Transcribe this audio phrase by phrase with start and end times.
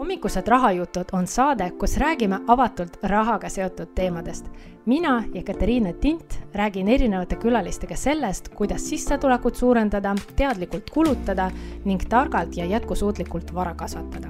[0.00, 4.46] hommikused rahajutud on saade, kus räägime avatult rahaga seotud teemadest.
[4.86, 11.50] mina ja Katariina Tint räägin erinevate külalistega sellest, kuidas sissetulekut suurendada, teadlikult kulutada
[11.84, 14.28] ning targalt ja jätkusuutlikult vara kasvatada.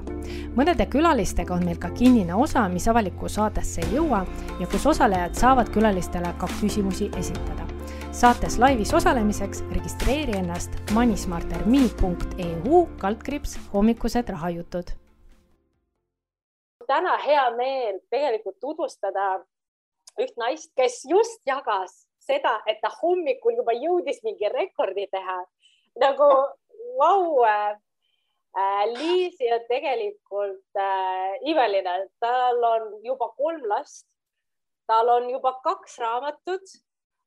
[0.55, 4.25] mõnede külalistega on meil ka kinnine osa, mis avalikku saatesse ei jõua
[4.59, 7.67] ja kus osalejad saavad külalistele ka küsimusi esitada
[8.11, 15.00] saates laivis osalemiseks registreeri ennast moneysmarterme.eu kaldkriips hommikused rahajutud
[16.91, 19.27] täna hea meel tegelikult tutvustada
[20.19, 25.39] üht naist, kes just jagas seda, et ta hommikul juba jõudis mingi rekordi teha.
[25.99, 26.27] nagu
[26.99, 27.79] vau wow,
[28.91, 34.05] Liisi on tegelikult äh, imeline, tal on juba kolm last,
[34.87, 36.73] tal on juba kaks raamatut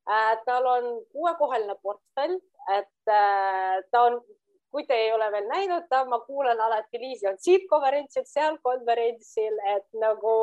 [0.09, 2.37] äh,, tal on kuuekohaline portfell,
[2.77, 4.21] et äh, ta on
[4.75, 9.55] kui te ei ole veel näinud ma kuulan alati Liisi on siit konverentsil, seal konverentsil,
[9.71, 10.33] et nagu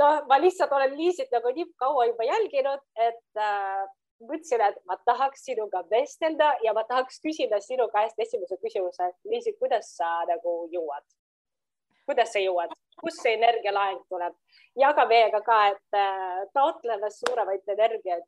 [0.00, 3.82] noh, ma lihtsalt olen Liisit nagu nii kaua juba jälginud, et äh,
[4.24, 9.10] mõtlesin, et ma tahaks sinuga vestelda ja ma tahaks küsida sinu käest esimese küsimuse.
[9.28, 11.04] Liisi, kuidas sa nagu jõuad?
[12.08, 14.32] kuidas sa jõuad, kust see energialaeng tuleb?
[14.80, 18.24] jaga meiega ka, et äh, taotleme suuremaid energiaid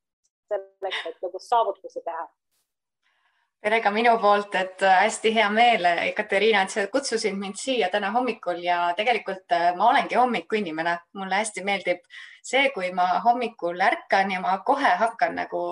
[0.52, 2.26] selleks, et nagu saavutusi teha
[3.60, 7.90] tere ka minu poolt, et äh, hästi hea meel, Katariina, et sa kutsusid mind siia
[7.92, 12.00] täna hommikul ja tegelikult äh, ma olengi hommikuinimene, mulle hästi meeldib
[12.42, 15.64] see, kui ma hommikul ärkan ja ma kohe hakkan nagu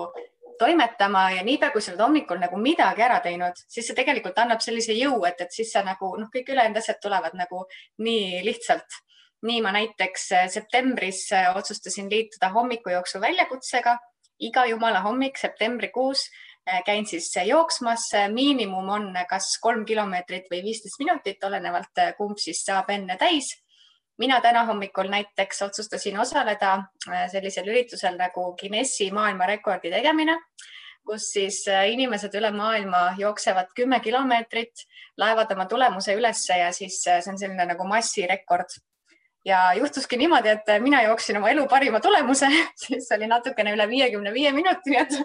[0.59, 4.61] toimetama ja niipea, kui sa oled hommikul nagu midagi ära teinud, siis see tegelikult annab
[4.61, 7.65] sellise jõu, et, et siis sa nagu noh, kõik ülejäänud asjad tulevad nagu
[8.05, 9.01] nii lihtsalt.
[9.47, 11.23] nii ma näiteks äh, septembris
[11.55, 13.97] otsustasin liituda hommikujooksu väljakutsega
[14.45, 16.48] iga jumala hommik septembrikuus Äh,
[16.85, 22.37] käin siis äh, jooksmas, miinimum on kas kolm kilomeetrit või viisteist minutit, olenevalt äh, kumb
[22.37, 23.55] siis saab enne täis.
[24.19, 26.83] mina täna hommikul näiteks otsustasin osaleda
[27.31, 30.35] sellisel üritusel nagu Guinessi maailmarekordi tegemine,
[31.07, 34.83] kus siis inimesed üle maailma jooksevad kümme kilomeetrit,
[35.17, 38.75] laevad oma tulemuse ülesse ja siis see on selline nagu massirekord
[39.45, 42.47] ja juhtuski niimoodi, et mina jooksin oma elu parima tulemuse,
[42.83, 45.15] siis oli natukene üle viiekümne viie minuti, et,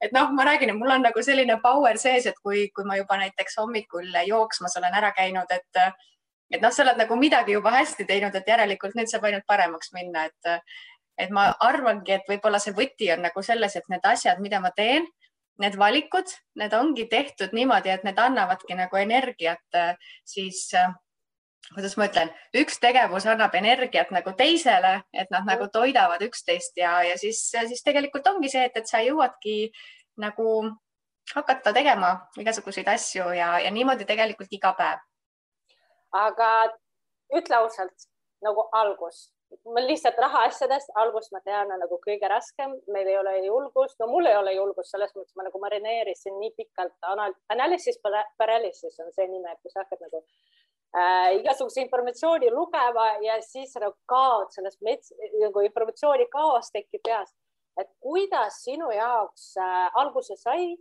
[0.00, 2.96] et noh, ma räägin, et mul on nagu selline power sees, et kui, kui ma
[2.98, 5.82] juba näiteks hommikul jooksmas olen ära käinud, et,
[6.50, 9.92] et noh, sa oled nagu midagi juba hästi teinud, et järelikult nüüd saab ainult paremaks
[9.96, 10.74] minna, et,
[11.18, 14.72] et ma arvangi, et võib-olla see võti on nagu selles, et need asjad, mida ma
[14.72, 15.06] teen,
[15.58, 19.78] need valikud, need ongi tehtud niimoodi, et need annavadki nagu energiat
[20.22, 20.68] siis
[21.74, 26.98] kuidas ma ütlen, üks tegevus annab energiat nagu teisele, et nad nagu toidavad üksteist ja,
[27.04, 29.70] ja siis, siis tegelikult ongi see, et, et sa jõuadki
[30.22, 30.48] nagu
[31.34, 35.02] hakata tegema igasuguseid asju ja, ja niimoodi tegelikult iga päev.
[36.16, 36.52] aga
[37.36, 38.08] ütle ausalt
[38.44, 39.28] nagu algus,
[39.74, 44.28] ma lihtsalt rahaasjadest, algust ma tean, nagu kõige raskem, meil ei ole julgust, no mul
[44.30, 48.00] ei ole julgust selles mõttes, ma nagu marineerisin nii pikalt anal, analysis
[48.40, 50.22] paralysis on see nime, kui sa hakkad nagu
[50.96, 57.34] äh, igasuguse informatsiooni lugema ja siis nagu kaod sellest mets, nagu informatsiooni kaos tekib peas.
[57.78, 60.76] et kuidas sinu jaoks äh, alguse sai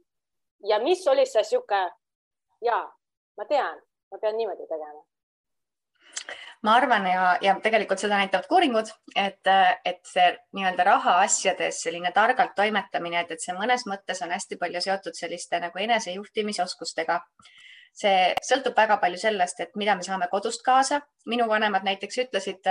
[0.66, 1.82] ja mis oli see sihuke,
[2.62, 2.80] ja
[3.38, 3.78] ma tean,
[4.12, 5.04] ma pean niimoodi tegema
[6.62, 9.50] ma arvan ja, ja tegelikult seda näitavad ka uuringud, et,
[9.86, 10.26] et see
[10.58, 15.62] nii-öelda rahaasjades selline targalt toimetamine, et, et see mõnes mõttes on hästi palju seotud selliste
[15.64, 17.22] nagu enesejuhtimisoskustega
[17.98, 21.02] see sõltub väga palju sellest, et mida me saame kodust kaasa.
[21.26, 22.68] minu vanemad näiteks ütlesid,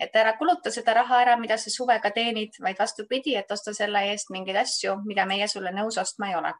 [0.00, 4.02] et ära kuluta seda raha ära, mida sa suvega teenid, vaid vastupidi, et osta selle
[4.12, 6.52] eest mingeid asju, mida meie sulle nõus ostma ei ole.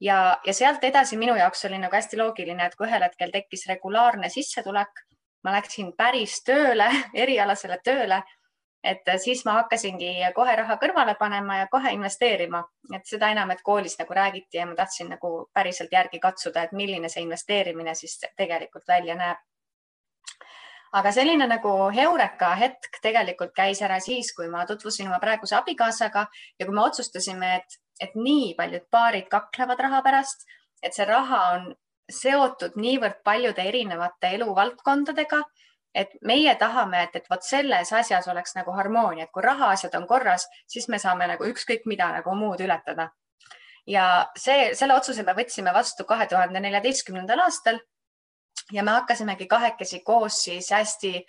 [0.00, 3.66] ja, ja sealt edasi minu jaoks oli nagu hästi loogiline, et kui ühel hetkel tekkis
[3.68, 5.04] regulaarne sissetulek,
[5.44, 6.88] ma läksin päris tööle,
[7.24, 8.22] erialasele tööle
[8.84, 12.62] et äh, siis ma hakkasingi kohe raha kõrvale panema ja kohe investeerima,
[12.94, 16.72] et seda enam, et koolis nagu räägiti ja ma tahtsin nagu päriselt järgi katsuda, et
[16.72, 19.38] milline see investeerimine siis tegelikult välja näeb.
[20.92, 26.26] aga selline nagu heureka hetk tegelikult käis ära siis, kui ma tutvusin oma praeguse abikaasaga
[26.58, 30.48] ja kui me otsustasime, et, et nii paljud paarid kaklevad raha pärast,
[30.82, 31.74] et see raha on
[32.10, 35.42] seotud niivõrd paljude erinevate eluvaldkondadega
[35.94, 40.06] et meie tahame, et, et vot selles asjas oleks nagu harmoonia, et kui rahaasjad on
[40.06, 43.10] korras, siis me saame nagu ükskõik mida nagu muud ületada.
[43.86, 47.80] ja see, selle otsuse me võtsime vastu kahe tuhande neljateistkümnendal aastal
[48.72, 51.24] ja me hakkasimegi kahekesi koos siis hästi,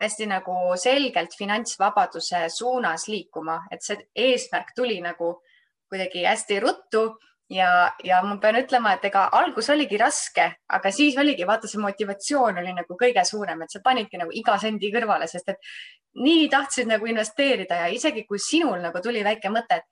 [0.00, 5.42] hästi nagu selgelt finantsvabaduse suunas liikuma, et see eesmärk tuli nagu
[5.90, 7.04] kuidagi hästi ruttu
[7.50, 10.46] ja, ja ma pean ütlema, et ega algus oligi raske,
[10.78, 14.56] aga siis oligi, vaata, see motivatsioon oli nagu kõige suurem, et sa panidki nagu iga
[14.62, 15.72] sendi kõrvale, sest et
[16.22, 19.88] nii tahtsid nagu investeerida ja isegi kui sinul nagu tuli väike mõte, et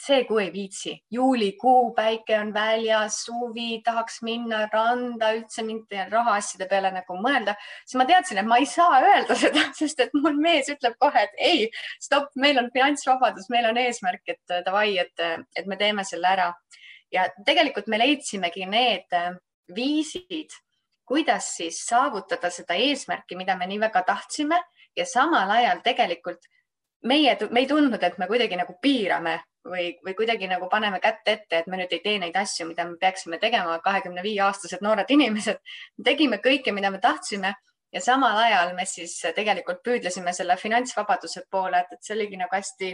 [0.00, 6.68] see kuu ei viitsi, juulikuu, päike on väljas, suvi, tahaks minna randa, üldse mingite rahaasjade
[6.70, 7.54] peale nagu mõelda,
[7.84, 11.26] siis ma teadsin, et ma ei saa öelda seda, sest et mul mees ütleb kohe,
[11.26, 11.68] et ei,
[12.00, 15.26] stopp, meil on finantsvabadus, meil on eesmärk, et davai, et,
[15.56, 16.52] et me teeme selle ära.
[17.12, 19.18] ja tegelikult me leidsimegi need
[19.76, 20.54] viisid,
[21.04, 24.62] kuidas siis saavutada seda eesmärki, mida me nii väga tahtsime
[24.96, 26.48] ja samal ajal tegelikult
[27.02, 29.36] meie, me ei tundnud, et me kuidagi nagu piirame
[29.68, 32.86] või, või kuidagi nagu paneme kätt ette, et me nüüd ei tee neid asju, mida
[32.88, 35.60] me peaksime tegema, kahekümne viie aastased noored inimesed.
[36.04, 37.54] tegime kõike, mida me tahtsime
[37.92, 42.56] ja samal ajal me siis tegelikult püüdlesime selle finantsvabaduse poole, et, et see oligi nagu
[42.56, 42.92] hästi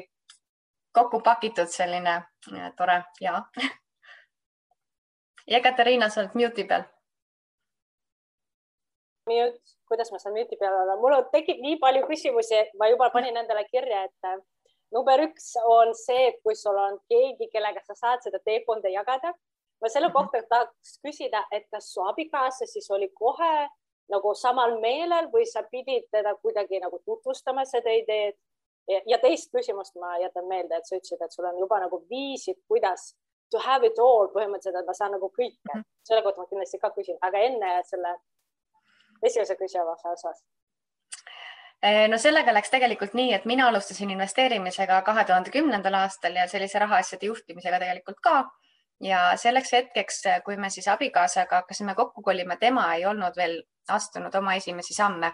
[0.93, 2.21] kokku pakitud selline
[2.53, 3.43] ja, tore ja.
[5.53, 6.87] ja Katariina, sa oled mute'i peal.
[9.29, 13.37] Mute kuidas ma saan müti peal olla, mul tekib nii palju küsimusi, ma juba panin
[13.37, 14.39] endale kirja, et äh,
[14.95, 19.35] number üks on see, kui sul on keegi, kellega sa saad seda teekonda jagada.
[19.81, 20.47] ma selle kohta mhm.
[20.51, 23.69] tahaks küsida, et kas su abikaasa siis oli kohe
[24.11, 28.35] nagu samal meelel või sa pidid teda kuidagi nagu tutvustama seda ideed?
[28.89, 32.57] ja teist küsimust ma jätan meelde, et sa ütlesid, et sul on juba nagu viisid,
[32.69, 33.11] kuidas
[33.51, 35.87] to have it all põhimõtteliselt, et ma saan nagu kõike mm, -hmm.
[36.09, 38.15] selle kohta ma kindlasti ka küsin, aga enne selle
[39.23, 40.43] esimese küsimuse osas?
[41.83, 46.49] Eh, no sellega läks tegelikult nii, et mina alustasin investeerimisega kahe tuhande kümnendal aastal ja
[46.51, 48.45] sellise rahaasjade juhtimisega tegelikult ka.
[49.01, 54.35] ja selleks hetkeks, kui me siis abikaasaga hakkasime kokku kolima, tema ei olnud veel astunud
[54.35, 55.33] oma esimesi samme.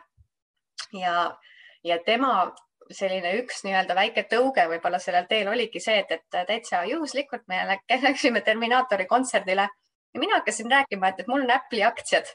[0.92, 1.14] ja,
[1.84, 2.52] ja tema
[2.90, 7.62] selline üks nii-öelda väike tõuge võib-olla sellel teel oligi see, et, et täitsa juhuslikult me
[8.08, 9.68] läksime Terminaatori kontserdile
[10.14, 12.28] ja mina hakkasin rääkima, et, et mul on Apple'i aktsiad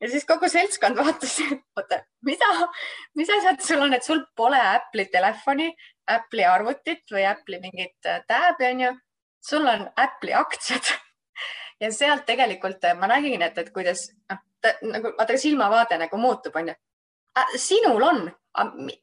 [0.00, 2.50] ja siis kogu seltskond vaatas, et oota, mida,
[3.16, 5.70] mis asjad sul on, et sul pole Apple'i telefoni,
[6.12, 8.92] Apple'i arvutit või Apple'i mingit äh, tab'i onju.
[9.46, 10.90] sul on Apple'i aktsiad
[11.82, 14.42] ja sealt tegelikult äh, ma nägin, et, et kuidas noh,
[14.82, 16.74] nagu vaata silmavaade nagu muutub, onju.
[17.38, 18.32] Äh, sinul on,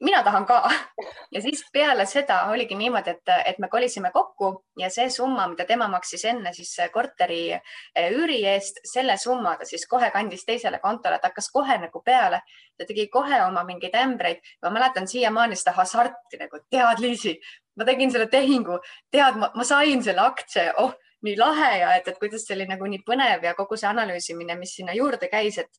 [0.00, 0.70] mina tahan ka.
[1.34, 5.66] ja siis peale seda oligi niimoodi, et, et me kolisime kokku ja see summa, mida
[5.68, 10.80] tema maksis enne siis korteri eh, üüri eest, selle summa ta siis kohe kandis teisele
[10.82, 12.40] kontole, ta hakkas kohe nagu peale.
[12.78, 14.40] ta tegi kohe oma mingeid ämbreid.
[14.62, 17.36] ma mäletan siiamaani seda hasarti nagu, tead, Liisi,
[17.76, 18.80] ma tegin selle tehingu,
[19.12, 22.90] tead, ma sain selle aktsia, oh, nii lahe ja et, et kuidas see oli nagu
[22.90, 25.70] nii põnev ja kogu see analüüsimine, mis sinna juurde käis, et,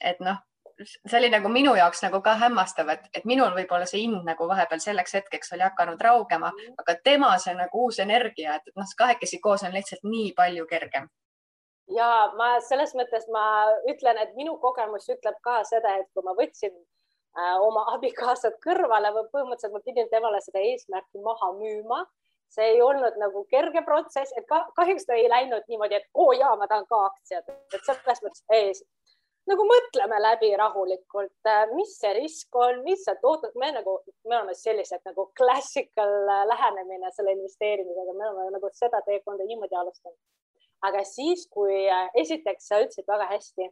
[0.00, 0.36] et noh
[0.84, 4.48] see oli nagu minu jaoks nagu ka hämmastav, et, et minul võib-olla see ind nagu
[4.48, 6.52] vahepeal selleks hetkeks oli hakanud raugema,
[6.82, 11.08] aga tema see nagu uus energia, et noh, kahekesi koos on lihtsalt nii palju kergem.
[11.96, 13.46] ja ma selles mõttes ma
[13.90, 19.14] ütlen, et minu kogemus ütleb ka seda, et kui ma võtsin äh, oma abikaasad kõrvale
[19.14, 22.04] või põhimõtteliselt ma pidin temale seda eesmärki maha müüma
[22.54, 26.28] see ei olnud nagu kerge protsess, et ka, kahjuks ta ei läinud niimoodi, et oo
[26.30, 28.72] oh, jaa, ma tahan ka aktsiat, et selles mõttes ei,
[29.50, 34.38] nagu mõtleme läbi rahulikult, äh, mis see risk on, mis sa toodad, me nagu, me
[34.38, 40.18] oleme sellised nagu classical äh, lähenemine selle investeerimisega, me oleme nagu seda teekonda niimoodi alustanud.
[40.86, 43.70] aga siis, kui äh, esiteks sa ütlesid väga hästi,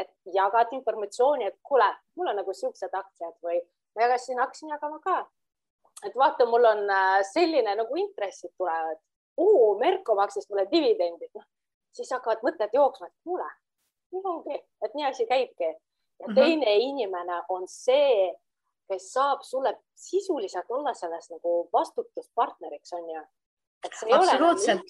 [0.00, 3.60] et jagad informatsiooni, et kuule, mul on nagu siuksed aktsiad või
[3.96, 5.18] ma jagasin, hakkasin jagama ka.
[6.04, 6.88] et vaata, mul on
[7.32, 9.02] selline nagu intressid tulevad.
[9.80, 11.44] Merko maksis mulle dividendid, noh
[11.96, 13.46] siis hakkavad mõtted jooksma, et kuule
[14.12, 15.64] nii ongi, et nii asi käibki.
[16.20, 16.34] ja mhm.
[16.34, 16.88] teine mm -hmm.
[16.90, 18.34] inimene on see,
[18.88, 23.22] kes saab sulle sisuliselt olla selles nagu vastutuspartneriks, on ju.
[24.06, 24.82] ei Absoluutselt.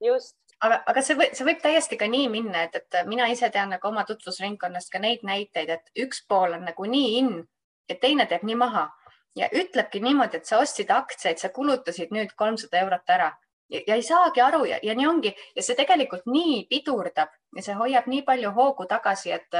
[0.00, 0.36] just.
[0.60, 3.70] aga, aga see võib, see võib täiesti ka nii minna, et, et mina ise tean
[3.70, 7.48] nagu oma tutvusringkonnast ka neid näiteid, et üks pool on nagu nii in
[7.88, 8.90] ja teine teeb nii maha
[9.36, 13.32] ja ütlebki niimoodi, et sa ostsid aktsiaid, sa kulutasid nüüd kolmsada eurot ära
[13.70, 15.32] ja, ja ei saagi aru ja, ja nii ongi.
[15.56, 19.58] Ja see tegelikult nii pidurdab ja see hoiab nii palju hoogu tagasi, et,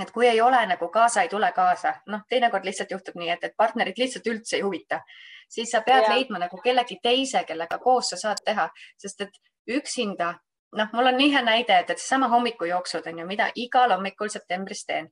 [0.00, 3.44] et kui ei ole nagu kaasa, ei tule kaasa, noh, teinekord lihtsalt juhtub nii, et,
[3.44, 5.00] et partnerid lihtsalt üldse ei huvita,
[5.48, 6.14] siis sa pead ja.
[6.14, 8.68] leidma nagu kellegi teise, kellega koos sa saad teha,
[8.98, 9.40] sest et
[9.78, 10.34] üksinda,
[10.76, 14.32] noh, mul on nii hea näide, et, et seesama hommikujooksud on ju, mida igal hommikul
[14.32, 15.10] septembris teen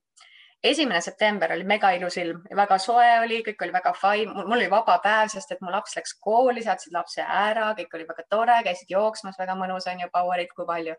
[0.64, 4.70] esimene september oli mega ilus ilm, väga soe oli, kõik oli väga fine, mul oli
[4.72, 8.56] vaba päev, sest et mu laps läks kooli, saatsid lapse ära, kõik oli väga tore,
[8.64, 10.96] käisid jooksmas, väga mõnus on ju, power'it kui palju.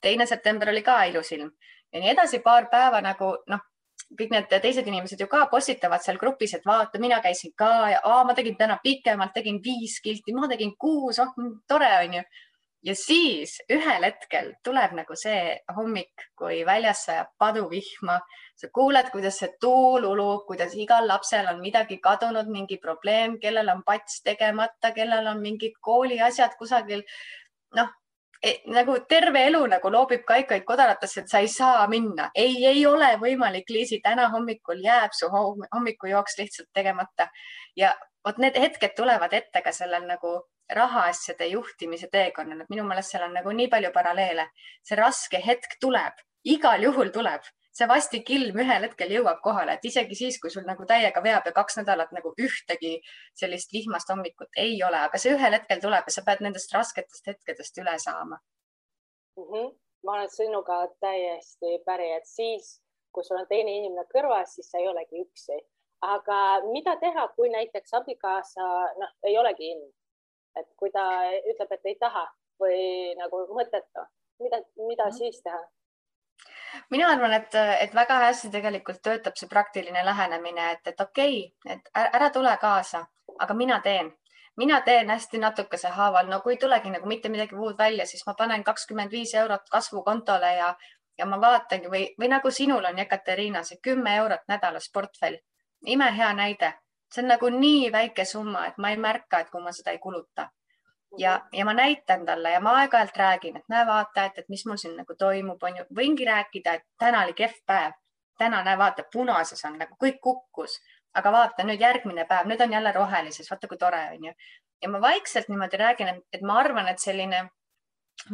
[0.00, 1.50] teine september oli ka ilus ilm
[1.92, 3.64] ja nii edasi, paar päeva nagu noh,
[4.18, 8.00] kõik need teised inimesed ju ka postitavad seal grupis, et vaata, mina käisin ka ja
[8.04, 11.32] aa, ma tegin täna pikemalt, tegin viis kilti, ma tegin kuus, oh
[11.68, 12.22] tore on ju.
[12.82, 18.18] Ja siis ühel hetkel tuleb nagu see hommik, kui väljas sajab paduvihma,
[18.58, 23.70] sa kuuled, kuidas see tuul ulub, kuidas igal lapsel on midagi kadunud, mingi probleem, kellel
[23.74, 27.02] on pats tegemata, kellel on mingid kooliasjad kusagil.
[27.76, 27.88] noh,
[28.42, 32.86] e, nagu terve elu nagu loobib kaikaid kodaratesse, et sa ei saa minna, ei, ei
[32.86, 37.28] ole võimalik, Liisi, täna hommikul jääb su hommikujooks lihtsalt tegemata.
[37.76, 37.92] Ja
[38.24, 40.38] vot need hetked tulevad ette ka sellel nagu
[40.74, 44.48] rahaasjade juhtimise teekonnal, et minu meelest seal on nagu nii palju paralleele.
[44.84, 49.84] see raske hetk tuleb, igal juhul tuleb, see vastik ilm ühel hetkel jõuab kohale, et
[49.90, 52.98] isegi siis, kui sul nagu täiega veab ja kaks nädalat nagu ühtegi
[53.34, 57.32] sellist vihmast hommikut ei ole, aga see ühel hetkel tuleb ja sa pead nendest rasketest
[57.32, 58.36] hetkedest üle saama
[59.36, 59.44] mm.
[59.44, 59.72] -hmm.
[60.04, 62.80] ma olen sinuga täiesti päri, et siis,
[63.12, 65.60] kui sul on teine inimene kõrvas, siis sa ei olegi üksi
[66.02, 66.38] aga
[66.72, 68.66] mida teha, kui näiteks abikaasa
[68.98, 69.80] noh, ei olegi in,
[70.56, 71.04] et kui ta
[71.50, 72.24] ütleb, et ei taha
[72.60, 72.78] või
[73.18, 74.04] nagu mõttetu,
[74.42, 75.18] mida, mida mm.
[75.18, 75.60] siis teha?
[76.90, 81.76] mina arvan, et, et väga hästi tegelikult töötab see praktiline lähenemine, et, et okei okay,,
[81.76, 83.06] et ära tule kaasa,
[83.38, 84.12] aga mina teen,
[84.56, 88.26] mina teen hästi natukese haaval, no kui ei tulegi nagu mitte midagi muud välja, siis
[88.26, 90.74] ma panen kakskümmend viis eurot kasvukontole ja,
[91.18, 95.38] ja ma vaatangi või, või nagu sinul on Jekateriina, see kümme eurot nädalas portfell
[95.86, 96.72] imehea näide,
[97.12, 99.98] see on nagu nii väike summa, et ma ei märka, et kui ma seda ei
[99.98, 100.48] kuluta.
[101.18, 104.66] ja, ja ma näitan talle ja ma aeg-ajalt räägin, et näe, vaata, et, et mis
[104.66, 107.94] mul siin nagu toimub, on ju, võingi rääkida, et täna oli kehv päev,
[108.38, 110.76] täna näe, vaata, punases on nagu kõik kukkus,
[111.16, 114.34] aga vaata nüüd järgmine päev, nüüd on jälle rohelises, vaata kui tore on ju.
[114.82, 117.48] ja ma vaikselt niimoodi räägin, et ma arvan, et selline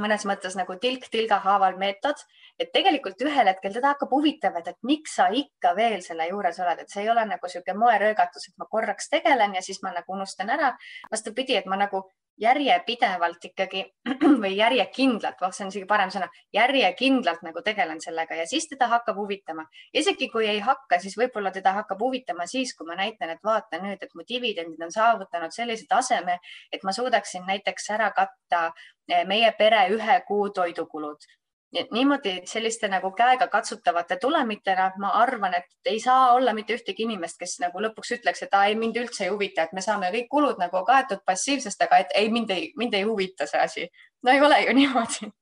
[0.01, 2.21] mõnes mõttes nagu tilk tilga haaval meetod,
[2.59, 6.59] et tegelikult ühel hetkel teda hakkab huvitama, et, et miks sa ikka veel selle juures
[6.65, 9.93] oled, et see ei ole nagu niisugune moeröögatus, et ma korraks tegelen ja siis ma
[9.95, 10.75] nagu unustan ära.
[11.11, 12.05] vastupidi, et ma nagu
[12.41, 13.85] järjepidevalt ikkagi
[14.43, 18.89] või järjekindlalt, vah, see on isegi parem sõna, järjekindlalt nagu tegelen sellega ja siis teda
[18.91, 19.67] hakkab huvitama.
[19.95, 23.79] isegi kui ei hakka, siis võib-olla teda hakkab huvitama siis, kui ma näitan, et vaata
[23.83, 26.39] nüüd, et mu dividendid on saavutanud sellise taseme,
[26.73, 28.67] et ma suudaksin näiteks ära katta
[29.09, 31.31] eh, meie pere ühe kuu toidukulud
[31.75, 36.77] nii et niimoodi selliste nagu käega katsutavate tulemitena ma arvan, et ei saa olla mitte
[36.77, 40.11] ühtegi inimest, kes nagu lõpuks ütleks, et ei, mind üldse ei huvita, et me saame
[40.15, 43.89] kõik kulud nagu kaetud passiivsest, aga et ei, mind ei, mind ei huvita see asi.
[44.23, 45.33] no ei ole ju niimoodi.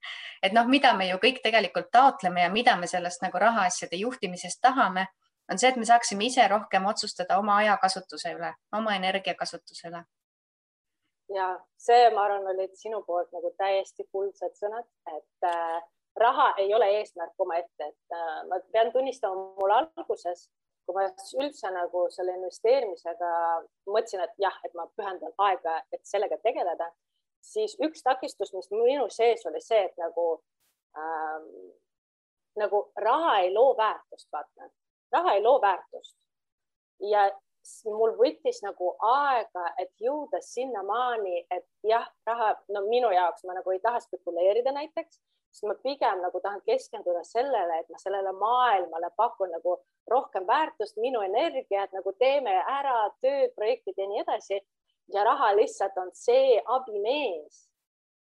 [0.43, 4.61] et noh, mida me ju kõik tegelikult taotleme ja mida me sellest nagu rahaasjade juhtimisest
[4.61, 5.07] tahame,
[5.53, 10.05] on see, et me saaksime ise rohkem otsustada oma ajakasutuse üle, oma energiakasutuse üle
[11.35, 11.49] ja
[11.81, 15.83] see, ma arvan, olid sinu poolt nagu täiesti kuldsed sõnad, et äh,
[16.17, 20.49] raha ei ole eesmärk omaette, et äh, ma pean tunnistama, mul alguses,
[20.87, 21.07] kui ma
[21.45, 23.33] üldse nagu selle investeerimisega
[23.87, 26.91] mõtlesin, et jah, et ma pühendan aega, et sellega tegeleda,
[27.43, 30.27] siis üks takistus, mis minu sees oli see, et nagu
[30.99, 31.47] ähm,,
[32.59, 34.69] nagu raha ei loo väärtust, vaata,
[35.13, 36.17] raha ei loo väärtust.
[37.03, 37.31] Ja
[37.87, 43.75] mul võttis nagu aega, et jõuda sinnamaani, et jah, raha, no minu jaoks ma nagu
[43.75, 45.21] ei taha spekuleerida näiteks,
[45.53, 49.77] siis ma pigem nagu tahan keskenduda sellele, et ma sellele maailmale pakun nagu
[50.11, 54.63] rohkem väärtust, minu energiat nagu teeme ära tööd, projektid ja nii edasi.
[55.13, 57.67] ja raha lihtsalt on see abimees,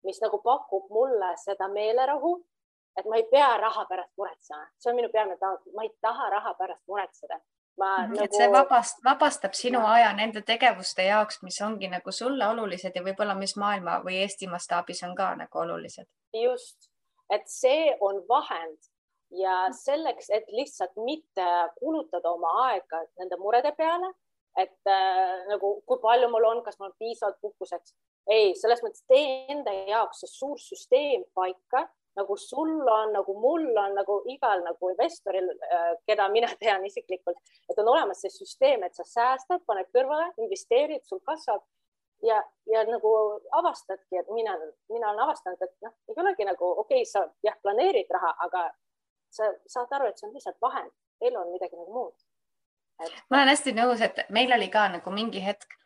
[0.05, 2.35] mis nagu pakub mulle seda meelerahu,
[2.99, 6.31] et ma ei pea raha pärast muretsema, see on minu peamine taotlus, ma ei taha
[6.31, 7.41] raha pärast muretseda
[7.79, 8.09] ma -hmm.
[8.09, 8.25] nagu...
[8.25, 9.93] et see vabast, vabastab sinu ja.
[9.93, 14.47] aja nende tegevuste jaoks, mis ongi nagu sulle olulised ja võib-olla, mis maailma või Eesti
[14.47, 16.07] mastaabis on ka nagu olulised.
[16.33, 16.94] just
[17.33, 18.91] et see on vahend
[19.35, 21.47] ja selleks, et lihtsalt mitte
[21.79, 24.13] kulutada oma aega nende murede peale,
[24.59, 27.95] et äh, nagu kui palju mul on, kas mul on piisavalt puhkuseks,
[28.31, 33.67] ei, selles mõttes tee enda jaoks see suur süsteem paika, nagu sul on, nagu mul
[33.73, 37.41] on, nagu igal nagu investoril äh,, keda mina tean isiklikult,
[37.71, 41.65] et on olemas see süsteem, et sa säästad, paned kõrvale, investeerid, sul kasvab
[42.25, 43.13] ja, ja nagu
[43.53, 44.57] avastadki, et mina,
[44.93, 48.65] mina olen avastanud, et noh, ei olegi nagu okei okay,, sa jah, planeerid raha, aga
[49.35, 52.15] sa saad aru, et see on lihtsalt vahend, elu on midagi nagu muud.
[53.03, 53.15] Et....
[53.31, 55.79] ma olen hästi nõus, et meil oli ka nagu mingi hetk,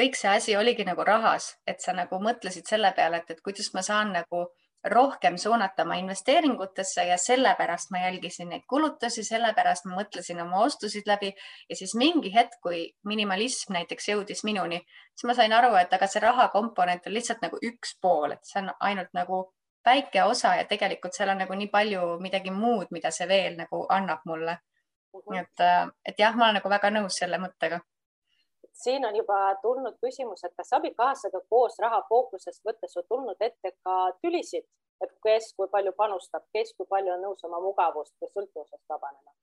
[0.00, 3.72] kõik see asi oligi nagu rahas, et sa nagu mõtlesid selle peale, et, et kuidas
[3.74, 4.46] ma saan nagu
[4.84, 11.06] rohkem suunata oma investeeringutesse ja sellepärast ma jälgisin neid kulutusi, sellepärast ma mõtlesin oma ostusid
[11.06, 11.32] läbi.
[11.70, 14.80] Ja siis mingi hetk, kui minimalism näiteks jõudis minuni,
[15.14, 18.44] siis ma sain aru, et aga see raha komponent on lihtsalt nagu üks pool, et
[18.44, 19.42] see on ainult nagu
[19.86, 23.86] väike osa ja tegelikult seal on nagu nii palju midagi muud, mida see veel nagu
[23.90, 24.58] annab mulle.
[25.16, 25.62] nii et,
[26.04, 27.80] et jah, ma olen nagu väga nõus selle mõttega
[28.82, 33.72] siin on juba tulnud küsimus, et kas abikaasaga koos raha fookusest võttes on tulnud ette
[33.82, 34.66] ka tülisid,
[35.04, 39.36] et kes kui palju panustab, kes kui palju on nõus oma mugavust või sõltuvusest vabanema?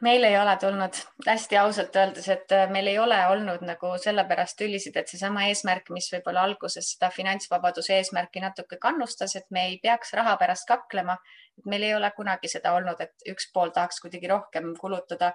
[0.00, 4.56] meil ei ole tulnud hästi ausalt öeldes, et äh, meil ei ole olnud nagu sellepärast
[4.58, 9.78] tülisid, et seesama eesmärk, mis võib-olla alguses seda finantsvabaduse eesmärki natuke kannustas, et me ei
[9.82, 11.18] peaks raha pärast kaklema.
[11.66, 15.32] meil ei ole kunagi seda olnud, et üks pool tahaks kuidagi rohkem kulutada.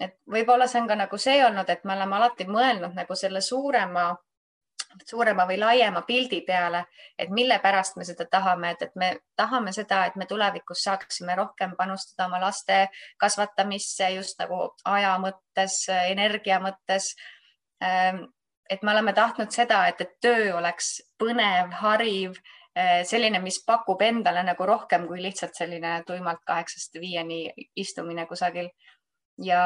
[0.00, 3.40] Et võib-olla see on ka nagu see olnud, et me oleme alati mõelnud nagu selle
[3.44, 4.10] suurema
[5.06, 6.84] suurema või laiema pildi peale,
[7.18, 11.36] et mille pärast me seda tahame, et, et me tahame seda, et me tulevikus saaksime
[11.38, 12.88] rohkem panustada oma laste
[13.20, 17.14] kasvatamisse just nagu aja mõttes, energia mõttes.
[17.82, 18.24] Ehm,
[18.70, 22.38] et me oleme tahtnud seda, et, et töö oleks põnev, hariv,
[22.74, 27.44] eh, selline, mis pakub endale nagu rohkem kui lihtsalt selline tuimalt kaheksast viieni
[27.76, 28.70] istumine kusagil
[29.40, 29.62] ja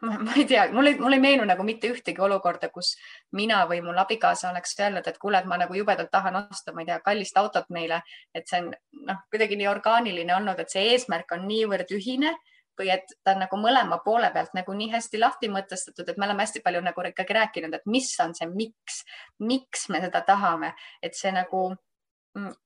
[0.00, 2.94] ma, ma ei tea, mul ei, mul ei meenu nagu mitte ühtegi olukorda, kus
[3.36, 6.82] mina või mul abikaasa oleks öelnud, et kuule, et ma nagu jubedalt tahan osta, ma
[6.82, 8.02] ei tea, kallist autot meile,
[8.34, 8.74] et see on
[9.08, 12.34] noh, kuidagi nii orgaaniline olnud, et see eesmärk on niivõrd ühine
[12.76, 16.26] või et ta on nagu mõlema poole pealt nagu nii hästi lahti mõtestatud, et me
[16.26, 19.00] oleme hästi palju nagu ikkagi rääkinud, et mis on see, miks,
[19.40, 21.70] miks me seda tahame, et see nagu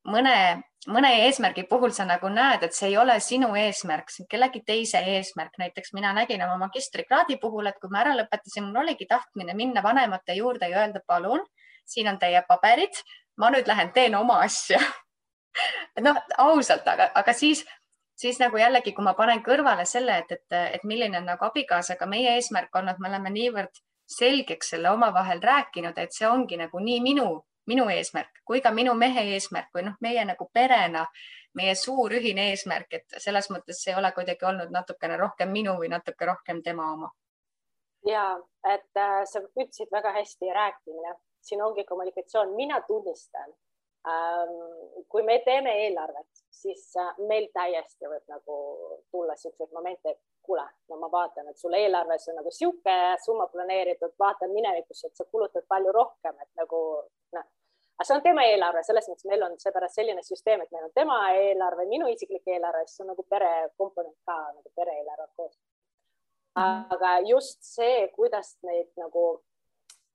[0.04, 0.36] mõne,
[0.90, 4.62] mõne eesmärgi puhul sa nagu näed, et see ei ole sinu eesmärk, see on kellegi
[4.66, 5.58] teise eesmärk.
[5.58, 9.82] näiteks mina nägin oma magistrikraadi puhul, et kui ma ära lõpetasin, mul oligi tahtmine minna
[9.82, 11.44] vanemate juurde ja öelda, palun,
[11.86, 13.02] siin on teie paberid,
[13.38, 14.80] ma nüüd lähen teen oma asja
[16.06, 17.64] noh, ausalt, aga, aga siis,
[18.18, 22.06] siis nagu jällegi, kui ma panen kõrvale selle, et, et, et milline on nagu abikaasaga
[22.06, 27.00] meie eesmärk olnud, me oleme niivõrd selgeks selle omavahel rääkinud, et see ongi nagu nii
[27.04, 27.28] minu
[27.70, 31.04] minu eesmärk kui ka minu mehe eesmärk või noh, meie nagu perena,
[31.54, 35.90] meie suur ühine eesmärk, et selles mõttes ei ole kuidagi olnud natukene rohkem minu või
[35.92, 37.10] natuke rohkem tema oma.
[38.06, 38.24] ja
[38.74, 43.54] et äh, sa ütlesid väga hästi rääkimine, siin ongi kommunikatsioon, mina tunnistan
[44.08, 44.56] ähm,.
[45.08, 48.58] kui me teeme eelarvet, siis äh, meil täiesti võib nagu
[49.12, 53.46] tulla siukseid momente, et kuule, no ma vaatan, et sul eelarves on nagu sihuke summa
[53.54, 56.82] planeeritud, vaatan minevikus, et sa kulutad palju rohkem, et nagu
[57.36, 57.50] noh,
[58.00, 60.92] aga see on tema eelarve, selles mõttes meil on seepärast selline süsteem, et meil on
[60.96, 65.58] tema eelarve, minu isiklik eelarve, siis on nagu pere komponent ka nagu pere eelarve koos.
[66.56, 66.86] Mhm.
[66.96, 69.42] aga just see, kuidas neid nagu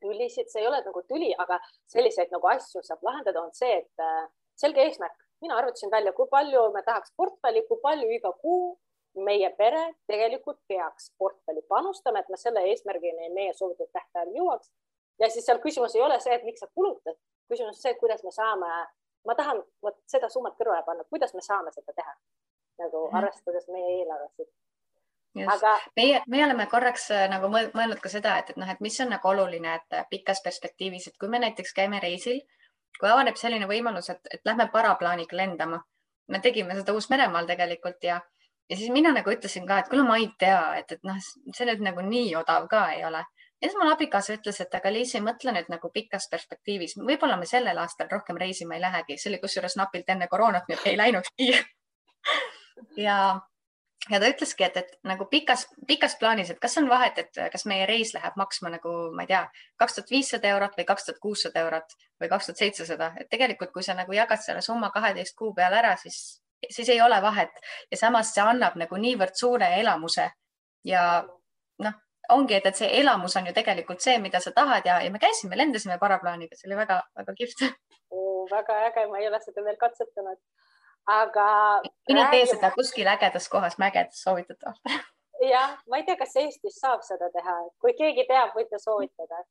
[0.01, 1.59] tülisid, see ei ole nagu tüli, aga
[1.93, 4.25] selliseid nagu asju saab lahendada, on see, et äh,
[4.57, 8.73] selge eesmärk, mina arvutasin välja, kui palju me tahaks portfelli, kui palju iga kuu
[9.29, 14.73] meie pere tegelikult peaks portfelli panustama, et me selle eesmärgini meie soovitud tähtajal jõuaks.
[15.19, 17.15] ja siis seal küsimus ei ole see, et miks sa kulutad,
[17.49, 18.71] küsimus on see, kuidas me saame,
[19.25, 22.13] ma tahan vot seda summat kõrvale panna, kuidas me saame seda teha
[22.81, 23.17] nagu mhm.
[23.17, 24.51] arvestades meie eelarvesid.
[25.53, 28.99] aga meie, meie oleme korraks äh, nagu mõelnud ka seda, et, et noh, et mis
[29.03, 32.39] on nagu oluline, et äh, pikas perspektiivis, et kui me näiteks käime reisil,
[32.99, 35.81] kui avaneb selline võimalus, et, et lähme paraplaaniga lendama,
[36.31, 38.21] me tegime seda Uus-Meremaal tegelikult ja,
[38.69, 41.19] ja siis mina nagu ütlesin ka, et kuule, ma ei tea, et, et noh,
[41.51, 43.25] see nüüd nagu nii odav ka ei ole
[43.61, 47.47] ja siis mul abikaasa ütles, et aga Liisi, mõtle nüüd nagu pikas perspektiivis, võib-olla me
[47.49, 51.51] sellel aastal rohkem reisima ei lähegi, see oli kusjuures napilt enne koroonat, et ei läinudki.
[52.99, 53.39] Ja,
[54.09, 57.63] ja ta ütleski, et, et nagu pikas, pikas plaanis, et kas on vahet, et kas
[57.71, 59.41] meie reis läheb maksma nagu, ma ei tea,
[59.79, 63.71] kaks tuhat viissada eurot või kaks tuhat kuussada eurot või kaks tuhat seitsesada, et tegelikult,
[63.71, 66.19] kui sa nagu jagad selle summa kaheteist kuu peale ära, siis,
[66.67, 67.55] siis ei ole vahet.
[67.91, 70.27] Ja samas see annab nagu niivõrd suure elamuse.
[70.83, 71.05] Ja
[71.79, 71.95] noh,
[72.33, 75.21] ongi, et, et see elamus on ju tegelikult see, mida sa tahad ja, ja me
[75.21, 77.65] käisime, lendasime paraplaaniga, see oli väga-väga kihvt
[78.11, 78.45] oh,.
[78.51, 80.39] väga äge, ma ei ole seda veel katsetanud,
[81.17, 81.49] aga.
[82.09, 84.95] mine tee seda kuskil ägedas kohas, mägedas soovitatavalt
[85.49, 89.41] jah, ma ei tea, kas Eestis saab seda teha, kui keegi teab, võite soovitada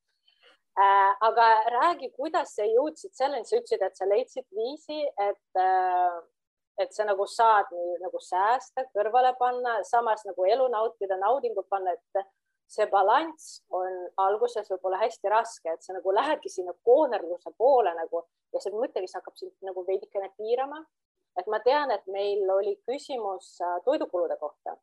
[0.81, 1.11] äh,.
[1.31, 6.23] aga räägi, kuidas sa jõudsid selleni, sa ütlesid, et sa leidsid viisi, et äh,
[6.79, 11.95] et sa nagu saad nii nagu säästa, kõrvale panna, samas nagu elu nautida, naudingut panna,
[11.95, 12.25] et
[12.71, 18.25] see balanss on alguses võib-olla hästi raske, et sa nagu lähedki sinna koonerluse poole nagu
[18.55, 20.85] ja see mõtteviis hakkab sind nagu veidikene piirama.
[21.39, 24.77] et ma tean, et meil oli küsimus äh, toidukulude kohta.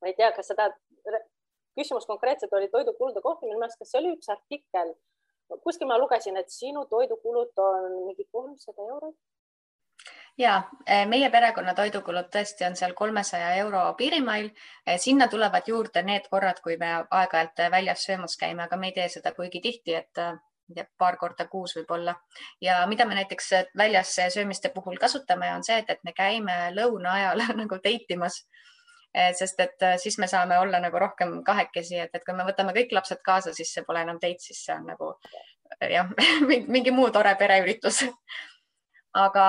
[0.00, 0.68] ma ei tea, kas seda,
[1.78, 4.94] küsimus konkreetselt oli toidukulude kohta, minu meelest, kas see oli üks artikkel,
[5.64, 9.16] kuskil ma lugesin, et sinu toidukulud on mingi kolmsada eurot
[10.38, 14.50] ja eh, meie perekonna toidukulud tõesti on seal kolmesaja euro piirimail.
[14.86, 18.96] Eh, sinna tulevad juurde need korrad, kui me aeg-ajalt väljas söömas käime, aga me ei
[18.98, 22.14] tee seda kuigi tihti, et eh, paar korda kuus võib-olla.
[22.60, 27.12] ja mida me näiteks väljas söömiste puhul kasutame, on see, et, et me käime lõuna
[27.12, 28.44] ajal nagu date imas
[29.14, 32.90] sest et siis me saame olla nagu rohkem kahekesi, et, et kui me võtame kõik
[32.96, 35.12] lapsed kaasa, siis see pole enam date, siis see on nagu
[35.80, 36.10] jah,
[36.74, 38.02] mingi muu tore pereüritus.
[39.14, 39.44] aga,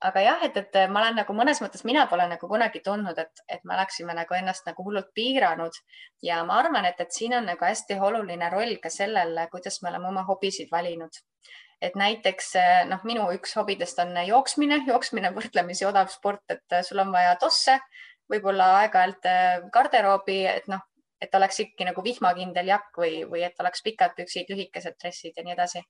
[0.00, 3.42] aga jah, et, et ma olen nagu mõnes mõttes, mina pole nagu kunagi tundnud, et,
[3.48, 5.74] et me oleksime nagu ennast nagu hullult piiranud
[6.22, 9.90] ja ma arvan, et, et siin on nagu hästi oluline roll ka sellel, kuidas me
[9.90, 11.22] oleme oma hobisid valinud
[11.82, 12.54] et näiteks
[12.90, 17.76] noh, minu üks hobidest on jooksmine, jooksmine võrdlemisi odav sport, et sul on vaja tosse,
[18.30, 20.82] võib-olla aeg-ajalt äh, garderoobi, et noh,
[21.22, 25.44] et oleks ikkagi nagu vihmakindel jakk või, või et oleks pikad püksid, lühikesed dressid ja
[25.46, 25.82] nii edasi.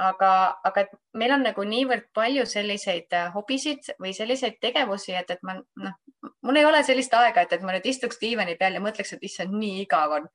[0.00, 0.32] Aga,
[0.64, 5.42] aga et meil on nagu niivõrd palju selliseid äh, hobisid või selliseid tegevusi, et, et
[5.46, 5.98] ma noh,
[6.46, 9.26] mul ei ole sellist aega, et, et ma nüüd istuks diivani peal ja mõtleks, et
[9.28, 10.30] issand, nii igav on,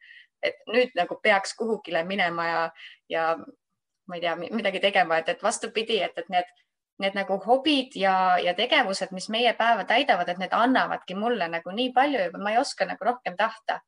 [0.45, 2.61] et nüüd nagu peaks kuhugile minema ja,
[3.09, 3.25] ja
[4.05, 6.53] ma ei tea, midagi tegema, et, et vastupidi, et, et need
[7.03, 11.73] need nagu hobid ja, ja tegevused, mis meie päeva täidavad, et need annavadki mulle nagu
[11.75, 13.81] nii palju ja ma ei oska nagu rohkem tahta.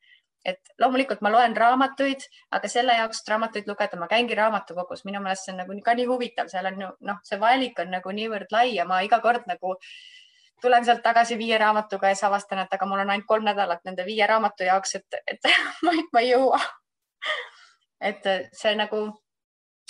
[0.45, 2.23] Et loomulikult ma loen raamatuid,
[2.56, 5.95] aga selle jaoks, et raamatuid lugeda, ma käingi raamatukogus, minu meelest see on nagu ka
[5.97, 9.19] nii huvitav, seal on ju noh, see valik on nagu niivõrd lai ja ma iga
[9.23, 9.76] kord nagu
[10.62, 13.84] tulen sealt tagasi viie raamatuga ja siis avastan, et aga mul on ainult kolm nädalat
[13.86, 15.52] nende viie raamatu jaoks, et, et
[15.84, 16.62] ma, ma ei jõua.
[18.02, 19.08] et see nagu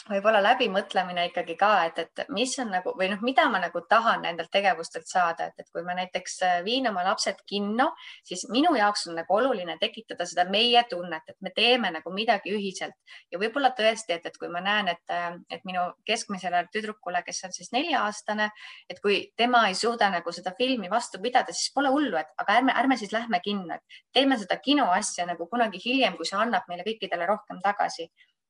[0.10, 4.24] võib-olla läbimõtlemine ikkagi ka, et, et mis on nagu või noh, mida ma nagu tahan
[4.26, 7.90] nendelt tegevustelt saada, et, et kui ma näiteks äh, viin oma lapsed kinno,
[8.28, 12.54] siis minu jaoks on nagu oluline tekitada seda meie tunnet, et me teeme nagu midagi
[12.56, 12.96] ühiselt.
[13.32, 17.44] Ja võib-olla tõesti, et, et kui ma näen, et, äh, et minu keskmisele tüdrukule, kes
[17.50, 18.50] on siis nelja-aastane,
[18.90, 22.62] et kui tema ei suuda nagu seda filmi vastu pidada, siis pole hullu, et aga
[22.62, 26.68] ärme, ärme siis lähme kinno, et teeme seda kinoasja nagu kunagi hiljem, kui see annab
[26.72, 28.08] meile kõikidele rohkem tagasi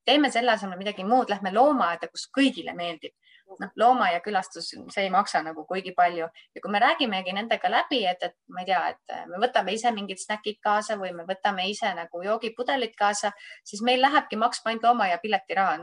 [0.08, 3.14] teeme selle asemel midagi muud, lähme loomaaeda, kus kõigile meeldib.
[3.48, 8.02] noh, loomaaia külastus, see ei maksa nagu kuigi palju ja kui me räägimegi nendega läbi,
[8.06, 11.64] et, et ma ei tea, et me võtame ise mingid snäkid kaasa või me võtame
[11.72, 13.32] ise nagu joogipudelid kaasa,
[13.64, 15.78] siis meil lähebki maksma ainult loomaaia piletiraha.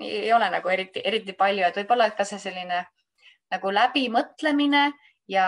[0.00, 2.86] ei ole nagu eriti, eriti palju, et võib-olla ka see selline
[3.52, 4.86] nagu läbimõtlemine
[5.28, 5.46] ja,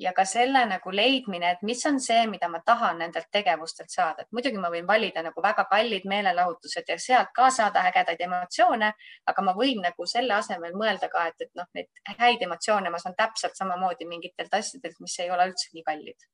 [0.00, 4.24] ja ka selle nagu leidmine, et mis on see, mida ma tahan nendelt tegevustelt saada,
[4.24, 8.92] et muidugi ma võin valida nagu väga kallid meelelahutused ja sealt ka saada ägedaid emotsioone,
[9.32, 13.00] aga ma võin nagu selle asemel mõelda ka, et, et noh, neid häid emotsioone ma
[13.02, 16.28] saan täpselt samamoodi mingitelt asjadelt, mis ei ole üldse nii kallid.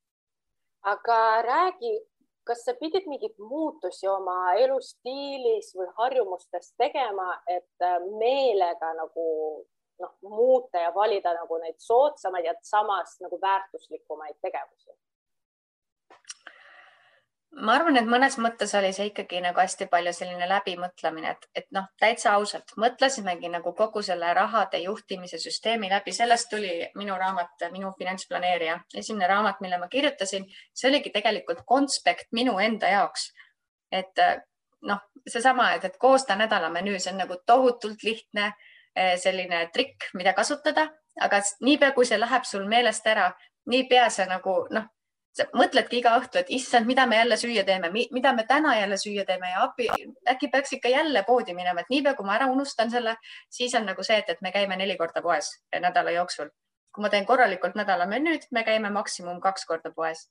[0.87, 1.97] aga räägi,
[2.47, 7.89] kas sa pidid mingeid muutusi oma elustiilis või harjumustes tegema, et
[8.21, 9.27] meelega nagu
[10.03, 14.97] noh, muuta ja valida nagu neid soodsamaid ja samas nagu väärtuslikumaid tegevusi?
[17.57, 21.67] ma arvan, et mõnes mõttes oli see ikkagi nagu hästi palju selline läbimõtlemine, et, et
[21.73, 27.65] noh, täitsa ausalt mõtlesimegi nagu kogu selle rahade juhtimise süsteemi läbi, sellest tuli minu raamat,
[27.73, 33.31] minu finantsplaneerija, esimene raamat, mille ma kirjutasin, see oligi tegelikult konspekt minu enda jaoks.
[33.93, 34.21] et
[34.87, 38.51] noh, seesama, et, et koosta nädala menüü, see on nagu tohutult lihtne
[39.21, 40.87] selline trikk, mida kasutada,
[41.21, 43.31] aga niipea, kui see läheb sul meelest ära,
[43.71, 44.87] niipea sa nagu noh,
[45.37, 48.97] sa mõtledki iga õhtu, et issand, mida me jälle süüa teeme, mida me täna jälle
[49.01, 49.89] süüa teeme ja appi,
[50.33, 53.17] äkki peaks ikka jälle poodi minema, et niipea, kui ma ära unustan selle,
[53.53, 56.53] siis on nagu see, et, et me käime neli korda poes nädala jooksul.
[56.97, 60.31] kui ma teen korralikult nädala menüüd, me käime maksimum kaks korda poes.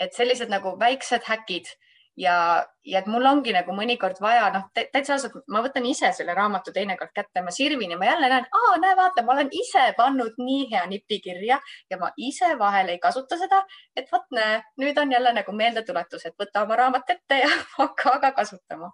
[0.00, 1.68] et sellised nagu väiksed häkid
[2.16, 6.34] ja, ja et mul ongi nagu mõnikord vaja, noh, täitsa ausalt, ma võtan ise selle
[6.36, 9.86] raamatu teinekord kätte, ma sirvin ja ma jälle näen, aa, näe, vaata, ma olen ise
[9.96, 11.58] pannud nii hea nipi kirja
[11.90, 13.62] ja ma ise vahel ei kasuta seda,
[13.96, 18.16] et vot näe, nüüd on jälle nagu meeldetuletus, et võta oma raamat ette ja hakka
[18.18, 18.92] aga kasutama.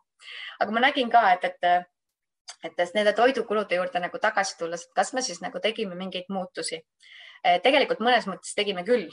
[0.61, 1.87] aga ma nägin ka, et, et
[2.65, 6.81] et nende toidukulude juurde nagu tagasi tulles, kas me siis nagu tegime mingeid muutusi.
[7.63, 9.13] tegelikult mõnes mõttes tegime küll,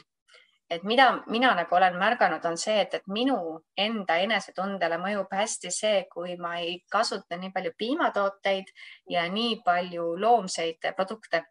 [0.70, 3.38] et mida mina nagu olen märganud, on see, et, et minu
[3.78, 8.72] enda enesetundele mõjub hästi see, kui ma ei kasuta nii palju piimatooteid
[9.14, 11.44] ja nii palju loomseid produkte.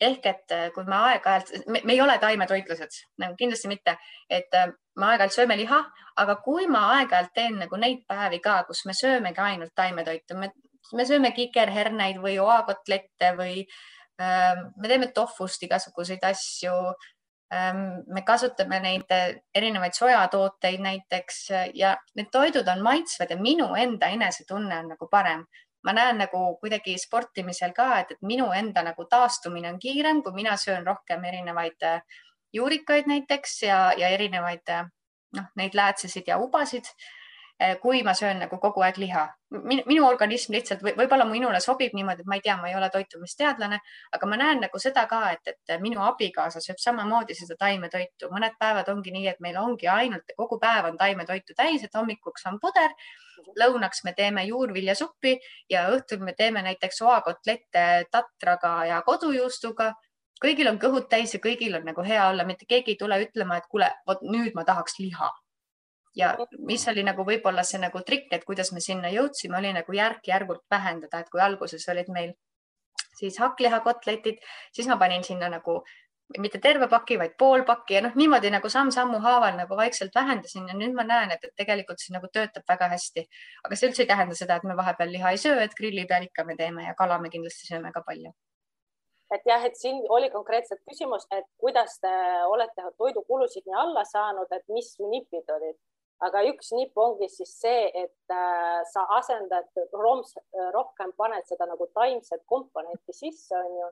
[0.00, 3.98] ehk et äh, kui me aeg-ajalt, me ei ole taimetoitlased, nagu kindlasti mitte,
[4.30, 5.80] et äh, me aeg-ajalt sööme liha,
[6.16, 10.48] aga kui ma aeg-ajalt teen nagu neid päevi ka, kus me söömegi ainult taimetoitu, me,
[10.96, 16.72] me sööme kikerherneid või oakotlette või äh, me teeme tofust igasuguseid asju
[17.50, 23.72] me kasutame neid eh, erinevaid sojatooteid näiteks eh, ja need toidud on maitsvad ja minu
[23.74, 25.44] enda enesetunne on nagu parem.
[25.80, 30.32] ma näen nagu kuidagi sportimisel ka, et, et minu enda nagu taastumine on kiirem, kui
[30.36, 32.02] mina söön rohkem erinevaid eh,
[32.52, 34.68] juurikaid näiteks ja, ja erinevaid
[35.36, 36.84] noh, neid läätsesid ja ubasid.
[37.60, 39.26] Eh, kui ma söön nagu kogu aeg liha.
[39.90, 42.86] minu organism lihtsalt või võib-olla minule sobib niimoodi, et ma ei tea, ma ei ole
[42.94, 43.78] toitumisteadlane,
[44.16, 48.30] aga ma näen nagu seda ka, et, et minu abikaasa sööb samamoodi seda taimetoitu.
[48.32, 52.46] mõned päevad ongi nii, et meil ongi ainult kogu päev on taimetoitu täis, et hommikuks
[52.46, 52.96] on puder,
[53.60, 55.36] lõunaks me teeme juurviljasuppi
[55.68, 59.92] ja õhtul me teeme näiteks oakotlette tatraga ja kodujuustuga
[60.40, 63.60] kõigil on kõhud täis ja kõigil on nagu hea olla, mitte keegi ei tule ütlema,
[63.60, 65.28] et kuule, vot nüüd ma tahaks liha
[66.16, 69.92] ja mis oli nagu võib-olla see nagu trikk, et kuidas me sinna jõudsime, oli nagu
[69.94, 72.34] järk-järgult vähendada, et kui alguses olid meil
[73.18, 74.40] siis hakklihakotletid,
[74.72, 75.80] siis ma panin sinna nagu
[76.38, 80.68] mitte terve paki, vaid pool pakki ja noh, niimoodi nagu samm-sammu haaval nagu vaikselt vähendasin
[80.70, 83.26] ja nüüd ma näen, et tegelikult see nagu töötab väga hästi.
[83.64, 86.28] aga see üldse ei tähenda seda, et me vahepeal liha ei söö, et grilli peal
[86.28, 88.32] ikka me teeme ja kala me kindlasti sööme ka palju.
[89.34, 92.14] et jah, et siin oli konkreetselt küsimus, et kuidas te
[92.46, 95.78] olete toidukulusid nii alla saanud, et mis nipid olid
[96.26, 99.68] aga üks nipp ongi siis see, et äh, sa asendad
[100.74, 103.88] rohkem paned seda nagu taimset komponenti sisse, on ju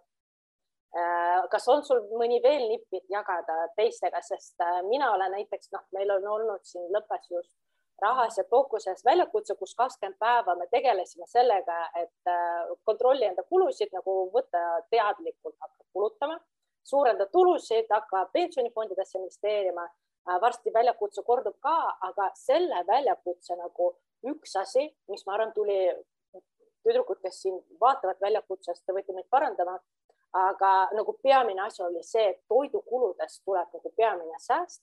[0.99, 1.47] äh,.
[1.53, 6.13] kas on sul mõni veel nippid jagada teistega, sest äh, mina olen näiteks noh, meil
[6.19, 7.55] on olnud siin lõppes just
[8.03, 12.31] rahas ja fookuses väljakutse, kus kakskümmend päeva me tegelesime sellega, et
[12.87, 14.61] kontrolli enda kulusid nagu võtta
[14.93, 16.37] teadlikult hakka kulutama,
[16.87, 19.89] suurendada tulusid, hakka pensionifondidesse investeerima
[20.43, 21.77] varsti väljakutse kordub ka,
[22.11, 23.93] aga selle väljakutse nagu
[24.29, 25.79] üks asi, mis ma arvan, tuli
[26.85, 29.79] tüdrukud, kes siin vaatavad väljakutsest, te võite meid parandama,
[30.37, 34.83] aga nagu peamine asi oli see, et toidukuludest tuleb nagu peamine sääst.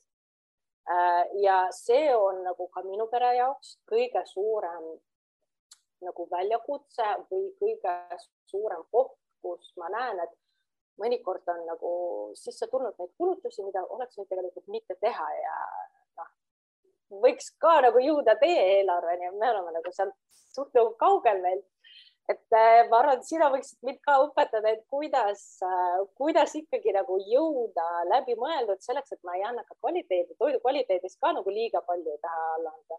[0.85, 4.91] Äh, ja see on nagu ka minu pere jaoks kõige suurem
[6.05, 7.93] nagu väljakutse või kõige
[8.45, 10.33] suurem koht, kus ma näen, et
[11.01, 11.91] mõnikord on nagu
[12.39, 15.55] sisse tulnud neid kulutusi, mida oleks võinud tegelikult mitte teha ja
[16.19, 16.31] noh,
[17.25, 20.15] võiks ka nagu jõuda teie eelarveni ja me oleme nagu sealt
[20.55, 21.63] suht nagu kaugel veel.
[22.31, 26.95] et äh, ma arvan, et sina võiksid mind ka õpetada, et kuidas, äh, kuidas ikkagi
[26.95, 31.83] nagu jõuda läbimõeldud selleks, et ma ei anna ka kvaliteedi, toidu kvaliteedis ka nagu liiga
[31.85, 32.97] palju taha alla anda.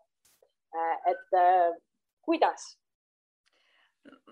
[0.76, 1.36] Äh, et
[2.22, 2.68] kuidas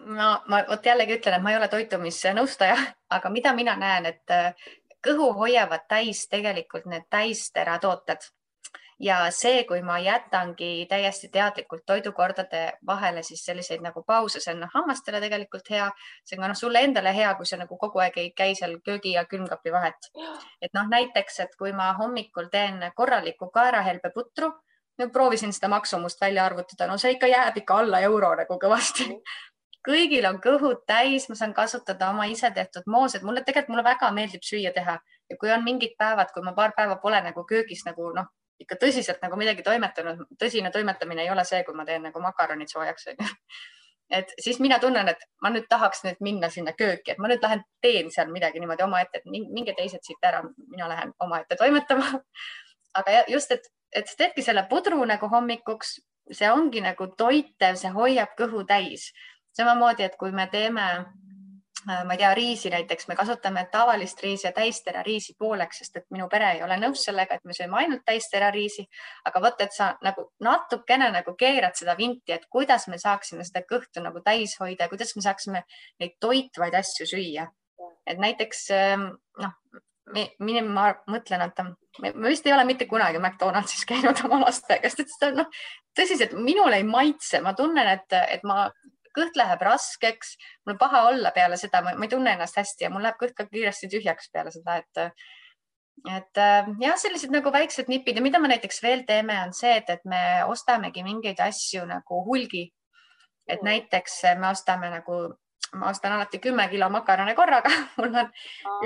[0.05, 2.77] no ma vot jällegi ütlen, et ma ei ole toitumisnõustaja,
[3.17, 4.73] aga mida mina näen, et äh,
[5.05, 8.31] kõhu hoiavad täis tegelikult need täisteratooted.
[9.03, 14.61] Ja see, kui ma jätangi täiesti teadlikult toidukordade vahele siis selliseid nagu pause, see on
[14.63, 15.89] noh, hammastele tegelikult hea,
[16.23, 19.17] see on noh, sulle endale hea, kui sa nagu kogu aeg ei käi seal köögi
[19.17, 20.11] ja külmkapi vahet.
[20.63, 24.53] et noh, näiteks, et kui ma hommikul teen korraliku kaerahelbeputru,
[25.13, 29.11] proovisin seda maksumust välja arvutada, no see ikka jääb ikka alla euro nagu kõvasti
[29.85, 34.11] kõigil on kõhud täis, ma saan kasutada oma ise tehtud moosed, mulle tegelikult, mulle väga
[34.17, 34.97] meeldib süüa teha
[35.31, 38.79] ja kui on mingid päevad, kui ma paar päeva pole nagu köögis nagu noh, ikka
[38.81, 43.11] tõsiselt nagu midagi toimetanud, tõsine toimetamine ei ole see, kui ma teen nagu makaronid soojaks
[43.13, 43.29] onju.
[44.15, 47.43] et siis mina tunnen, et ma nüüd tahaks nüüd minna sinna kööki, et ma nüüd
[47.43, 52.21] lähen teen seal midagi niimoodi omaette, et minge teised siit ära, mina lähen omaette toimetama.
[52.99, 55.99] aga just, et, et sa teedki selle pudru nagu hommikuks,
[56.33, 59.11] see ongi nagu toitev, see hoiab kõhu täis
[59.57, 60.85] samamoodi, et kui me teeme,
[61.89, 65.97] äh, ma ei tea, riisi näiteks, me kasutame tavalist riisi ja täistera riisi pooleks, sest
[66.01, 68.87] et minu pere ei ole nõus sellega, et me sööme ainult täistera riisi.
[69.25, 73.65] aga vot, et sa nagu natukene nagu keerad seda vinti, et kuidas me saaksime seda
[73.71, 75.65] kõhtu nagu täis hoida, kuidas me saaksime
[76.01, 77.49] neid toitvaid asju süüa.
[78.07, 79.09] et näiteks ähm,
[79.41, 79.53] noh,
[80.13, 85.13] ma mõtlen, et me vist ei ole mitte kunagi McDonaldsis käinud oma laste käest, et
[85.13, 85.49] seda noh,
[85.97, 88.69] tõsiselt minule ei maitse, ma tunnen, et, et ma
[89.17, 92.93] kõht läheb raskeks, mul on paha olla peale seda, ma ei tunne ennast hästi ja
[92.93, 95.09] mul läheb kõht ka kiiresti tühjaks peale seda, et
[96.11, 99.77] et äh, jah, sellised nagu väiksed nipid ja mida me näiteks veel teeme, on see,
[99.79, 102.67] et, et me ostamegi mingeid asju nagu hulgi.
[103.49, 103.69] et mm.
[103.69, 105.19] näiteks me ostame nagu,
[105.77, 108.31] ma ostan alati kümme kilo makarone korraga mul on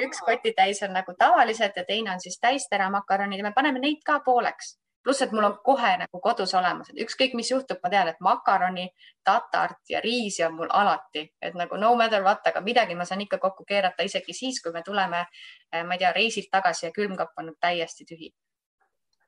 [0.02, 4.02] üks kotitäis on nagu tavalised ja teine on siis täistera makaronid ja me paneme neid
[4.04, 7.90] ka pooleks pluss, et mul on kohe nagu kodus olemas, et ükskõik, mis juhtub, ma
[7.92, 8.88] tean, et makaroni,
[9.24, 13.22] tatart ja riisi on mul alati, et nagu no matter what, aga midagi ma saan
[13.24, 15.24] ikka kokku keerata, isegi siis, kui me tuleme,
[15.72, 18.32] eh, ma ei tea, reisilt tagasi ja külmkapp on täiesti tühi.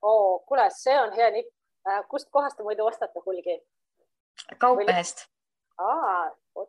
[0.03, 1.55] oo, kuule, see on hea nipp.
[1.89, 3.61] Äh, kustkohast te muidu ostate hulgi?
[4.59, 5.27] kaupmehest.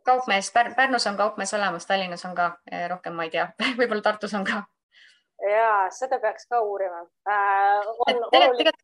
[0.06, 4.02] kaupmees Pär,, Pärnus on kaupmees olemas, Tallinnas on ka eh, rohkem, ma ei tea võib-olla
[4.02, 4.64] Tartus on ka.
[5.52, 7.92] ja seda peaks ka uurima äh,.
[8.32, 8.80] tegelikult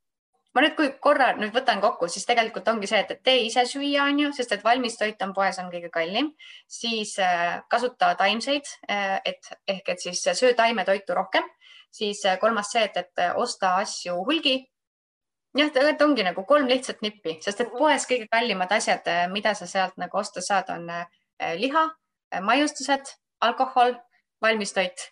[0.57, 4.07] ma nüüd, kui korra nüüd võtan kokku, siis tegelikult ongi see, et tee ise süüa,
[4.09, 6.31] on ju, sest et valmistoit on poes on kõige kallim,
[6.65, 11.45] siis äh, kasuta taimseid, äh, et ehk et siis söö taimetoitu rohkem,
[11.93, 14.55] siis äh, kolmas see, et, et osta asju hulgi.
[15.57, 19.69] jah, tegelikult ongi nagu kolm lihtsat nippi, sest et poes kõige kallimad asjad, mida sa
[19.69, 20.89] sealt nagu osta saad, on
[21.61, 21.85] liha,
[22.41, 23.13] maiustused,
[23.45, 23.93] alkohol,
[24.41, 25.11] valmistoit.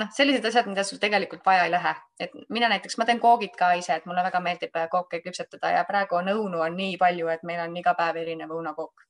[0.00, 3.54] Noh, sellised asjad, mida sul tegelikult vaja ei lähe, et mina näiteks, ma teen koogid
[3.58, 6.98] ka ise, et mulle väga meeldib eh, kooke küpsetada ja praegu on õunu on nii
[7.00, 9.08] palju, et meil on iga päev erinev õunakook.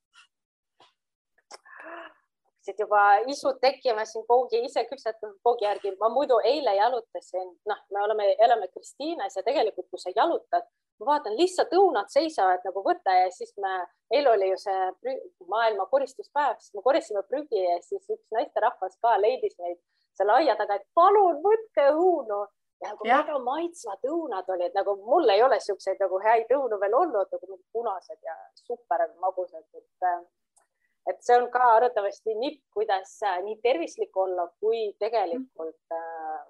[2.62, 5.96] hakkasid juba isud tekkima siin koogi, ise küpsetatud koogi järgi.
[6.00, 10.68] ma muidu eile jalutasin, noh, me oleme, elame Kristiines ja tegelikult, kui sa jalutad,
[11.00, 13.72] ma vaatan lihtsalt õunad seisavad nagu võtta ja siis me,
[14.14, 15.16] eile oli ju see
[15.48, 19.80] maailma koristuspäev, siis me koristasime prügi ja siis üks naisterahvas ka leidis meid
[20.18, 22.42] selle aia taga, et palun võtke õunu
[22.82, 23.22] ja nagu Jah.
[23.22, 27.58] väga maitsvad õunad olid, nagu mul ei ole siukseid nagu häid õunu veel olnud, nagu
[27.72, 30.22] punased ja super magusad, et äh,
[31.10, 36.42] et see on ka arvatavasti nipp, kuidas äh, nii tervislik olla, kui tegelikult äh,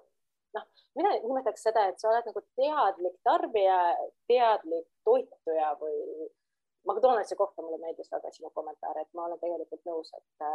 [0.57, 3.79] noh, mina nimetaks seda, et sa oled nagu teadlik tarbija,
[4.29, 6.29] teadlik toituja või
[6.83, 10.47] McDonaldsi kohta mulle meeldis väga sinu kommentaar, et ma olen tegelikult nõus, et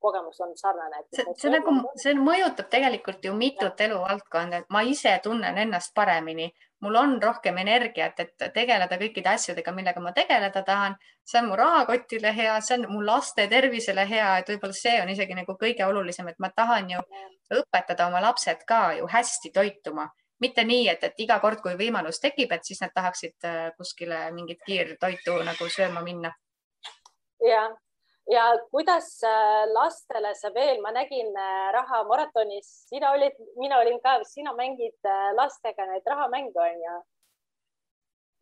[0.00, 1.04] kogemus on sarnane.
[1.14, 6.50] see, see nagu, see mõjutab tegelikult ju mitut eluvaldkonda, et ma ise tunnen ennast paremini,
[6.80, 10.96] mul on rohkem energiat, et tegeleda kõikide asjadega, millega ma tegeleda tahan.
[11.24, 15.12] see on mu rahakotile hea, see on mu laste tervisele hea, et võib-olla see on
[15.12, 17.02] isegi nagu kõige olulisem, et ma tahan ju
[17.60, 20.08] õpetada oma lapsed ka ju hästi toituma,
[20.40, 24.30] mitte nii, et, et iga kord, kui võimalus tekib, et siis nad tahaksid äh, kuskile
[24.32, 26.32] mingit kiirtoitu nagu sööma minna.
[27.44, 27.68] ja,
[28.30, 34.00] ja kuidas äh, lastele sa veel, ma nägin äh, raha maratonis, sina olid, mina olin
[34.02, 37.00] ka, sina mängid äh, lastega neid rahamänge onju.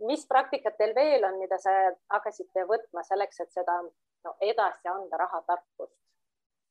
[0.07, 1.73] mis praktikat teil veel on, mida sa
[2.15, 5.97] hakkasite võtma selleks, et seda no, edasi anda rahatarkust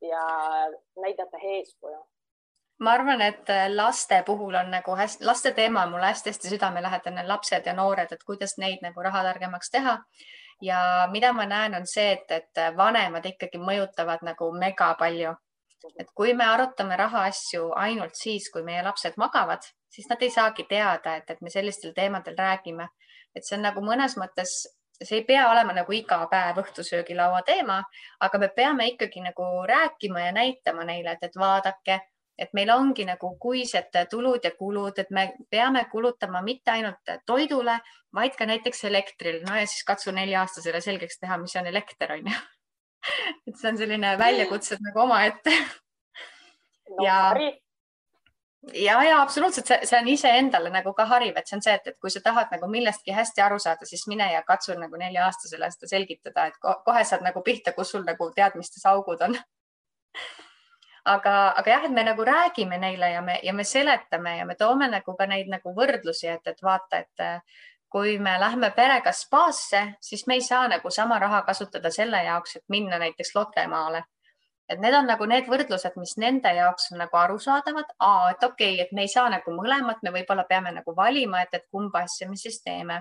[0.01, 0.21] ja
[0.95, 1.99] näidata eeskuju?
[2.79, 7.65] ma arvan, et laste puhul on nagu hästi, laste teema on mulle hästi-hästi südamelähedane, lapsed
[7.65, 9.97] ja noored, et kuidas neid nagu rahatargemaks teha.
[10.61, 15.35] Ja mida ma näen, on see, et, et vanemad ikkagi mõjutavad nagu mega palju.
[15.99, 20.65] et kui me arutame rahaasju ainult siis, kui meie lapsed magavad, siis nad ei saagi
[20.69, 22.87] teada, et, et me sellistel teemadel räägime.
[23.35, 24.63] et see on nagu mõnes mõttes
[25.03, 27.81] see ei pea olema nagu iga päev õhtusöögilaua teema,
[28.19, 31.99] aga me peame ikkagi nagu rääkima ja näitama neile, et, et vaadake
[32.37, 37.79] et meil ongi nagu kuised tulud ja kulud, et me peame kulutama mitte ainult toidule,
[38.13, 39.43] vaid ka näiteks elektrile.
[39.47, 42.41] no ja siis katsu nelja-aastasele selgeks teha, mis on elekter, on ju.
[43.47, 47.19] et see on selline väljakutse nagu omaette no, ja
[48.73, 51.99] ja, ja absoluutselt, see, on iseendale nagu ka hariv, et see on see, et, et
[52.01, 55.91] kui sa tahad nagu millestki hästi aru saada, siis mine ja katsu nagu nelja-aastasele seda
[55.93, 59.37] selgitada, et ko kohe saad nagu pihta, kus sul nagu teadmistes augud on
[61.13, 64.55] aga, aga jah, et me nagu räägime neile ja me, ja me seletame ja me
[64.55, 67.25] toome nagu ka neid nagu võrdlusi, et, et vaata, et
[67.89, 72.57] kui me lähme perega spaasse, siis me ei saa nagu sama raha kasutada selle jaoks,
[72.59, 74.03] et minna näiteks Lottemaale
[74.69, 78.81] et need on nagu need võrdlused, mis nende jaoks on nagu arusaadavad, et okei okay,,
[78.83, 82.27] et me ei saa nagu mõlemat, me võib-olla peame nagu valima, et, et kumba asja
[82.29, 82.99] me siis teeme.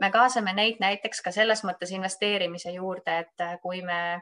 [0.00, 4.20] me kaasame neid näiteks ka selles mõttes investeerimise juurde, et kui me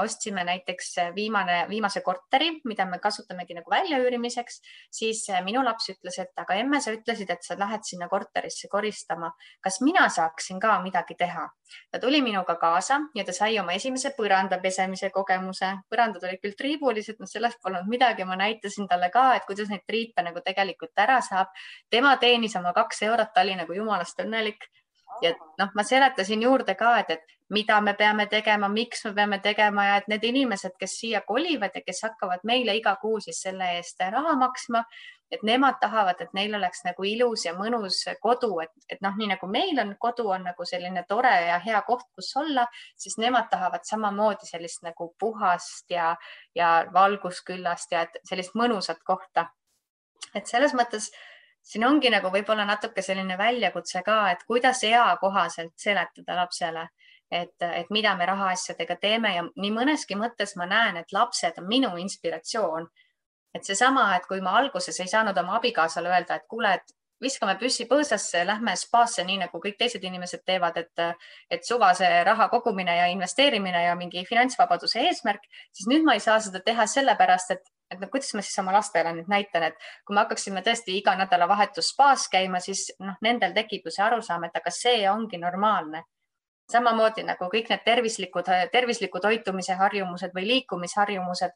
[0.00, 4.60] ostsime näiteks viimane, viimase korteri, mida me kasutamegi nagu väljaüürimiseks,
[4.92, 8.68] siis äh, minu laps ütles, et aga emme, sa ütlesid, et sa lähed sinna korterisse
[8.72, 9.32] koristama.
[9.60, 11.48] kas mina saaksin ka midagi teha?
[11.90, 15.72] ta tuli minuga kaasa ja ta sai oma esimese põranda pesemise kogemuse.
[15.90, 19.84] põrandad olid küll triibulised, no sellest polnud midagi, ma näitasin talle ka, et kuidas neid
[19.86, 21.52] triipe nagu tegelikult ära saab.
[21.90, 24.68] tema teenis oma kaks eurot, ta oli nagu jumalast õnnelik
[25.24, 29.38] ja noh, ma seletasin juurde ka, et, et mida me peame tegema, miks me peame
[29.44, 33.42] tegema ja et need inimesed, kes siia kolivad ja kes hakkavad meile iga kuu siis
[33.44, 34.84] selle eest raha maksma,
[35.34, 39.32] et nemad tahavad, et neil oleks nagu ilus ja mõnus kodu, et, et noh, nii
[39.34, 42.66] nagu meil on kodu on nagu selline tore ja hea koht, kus olla,
[43.00, 46.14] siis nemad tahavad samamoodi sellist nagu puhast ja,
[46.54, 49.48] ja valgusküllast ja sellist mõnusat kohta.
[50.34, 51.10] et selles mõttes
[51.64, 56.88] siin ongi nagu võib-olla natuke selline väljakutse ka, et kuidas eakohaselt seletada lapsele,
[57.30, 61.68] et, et mida me rahaasjadega teeme ja nii mõneski mõttes ma näen, et lapsed on
[61.70, 62.90] minu inspiratsioon.
[63.54, 67.54] et seesama, et kui ma alguses ei saanud oma abikaasale öelda, et kuule, et viskame
[67.60, 71.04] püssi põõsasse, lähme spaasse, nii nagu kõik teised inimesed teevad, et,
[71.50, 76.40] et suvase raha kogumine ja investeerimine ja mingi finantsvabaduse eesmärk, siis nüüd ma ei saa
[76.42, 80.14] seda teha sellepärast, et et no kuidas ma siis oma lastele nüüd näitan, et kui
[80.14, 84.56] me hakkaksime tõesti iga nädalavahetus spaas käima, siis noh, nendel tekib ju see arusaam, et
[84.60, 86.04] aga see ongi normaalne.
[86.72, 91.50] samamoodi nagu kõik need tervislikud, tervisliku toitumise harjumused või liikumisharjumused.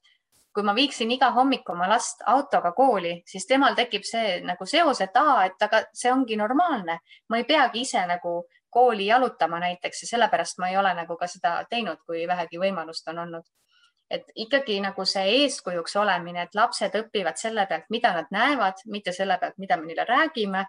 [0.53, 5.01] kui ma viiksin iga hommik oma last autoga kooli, siis temal tekib see nagu seos,
[5.01, 10.03] et aa, et aga see ongi normaalne, ma ei peagi ise nagu kooli jalutama näiteks
[10.03, 13.45] ja sellepärast ma ei ole nagu ka seda teinud, kui vähegi võimalust on olnud.
[14.11, 19.13] Et ikkagi nagu see eeskujuks olemine, et lapsed õpivad selle pealt, mida nad näevad, mitte
[19.13, 20.65] selle pealt, mida me neile räägime,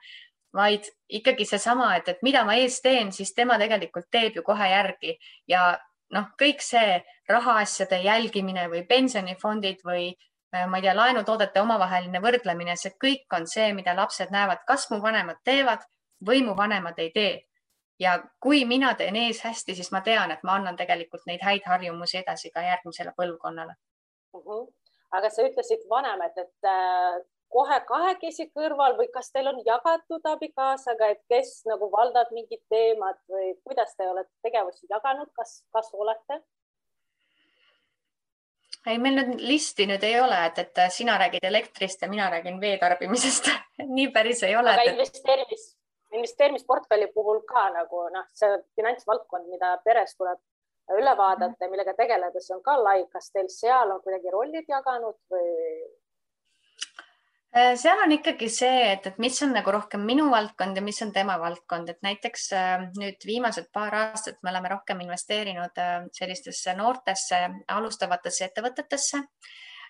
[0.54, 4.70] vaid ikkagi seesama, et, et mida ma ees teen, siis tema tegelikult teeb ju kohe
[4.72, 5.16] järgi
[5.48, 5.78] ja
[6.16, 6.98] noh, kõik see
[7.30, 13.48] rahaasjade jälgimine või pensionifondid või äh, ma ei tea, laenutoodete omavaheline võrdlemine, see kõik on
[13.48, 15.86] see, mida lapsed näevad, kas mu vanemad teevad
[16.26, 17.34] või mu vanemad ei tee.
[18.00, 21.66] Ja kui mina teen ees hästi, siis ma tean, et ma annan tegelikult neid häid
[21.66, 23.76] harjumusi edasi ka järgmisele põlvkonnale
[24.34, 24.44] uh.
[24.46, 24.68] -huh.
[25.12, 27.20] aga sa ütlesid vanemad, et äh,
[27.54, 33.20] kohe kahekesi kõrval või kas teil on jagatud abikaasaga, et kes nagu valdab mingit teemat
[33.34, 36.42] või kuidas te olete tegevusi jaganud, kas, kas olete?
[38.88, 42.62] ei, meil nüüd listi nüüd ei ole, et, et sina räägid elektrist ja mina räägin
[42.62, 43.52] vee tarbimisest
[43.98, 44.74] nii päris ei ole.
[44.74, 44.96] aga et...
[44.96, 45.66] investeerimis,
[46.18, 50.40] investeerimisportfelli puhul ka nagu noh, see finantsvaldkond, mida peres tuleb
[50.98, 53.04] üle vaadata ja millega tegeleda, see on ka lai.
[53.14, 55.50] kas teil seal on kuidagi rollid jaganud või?
[57.50, 61.02] Äh, seal on ikkagi see, et, et mis on nagu rohkem minu valdkond ja mis
[61.02, 65.96] on tema valdkond, et näiteks äh, nüüd viimased paar aastat me oleme rohkem investeerinud äh,
[66.14, 67.42] sellistesse noortesse
[67.78, 69.24] alustavatesse ettevõtetesse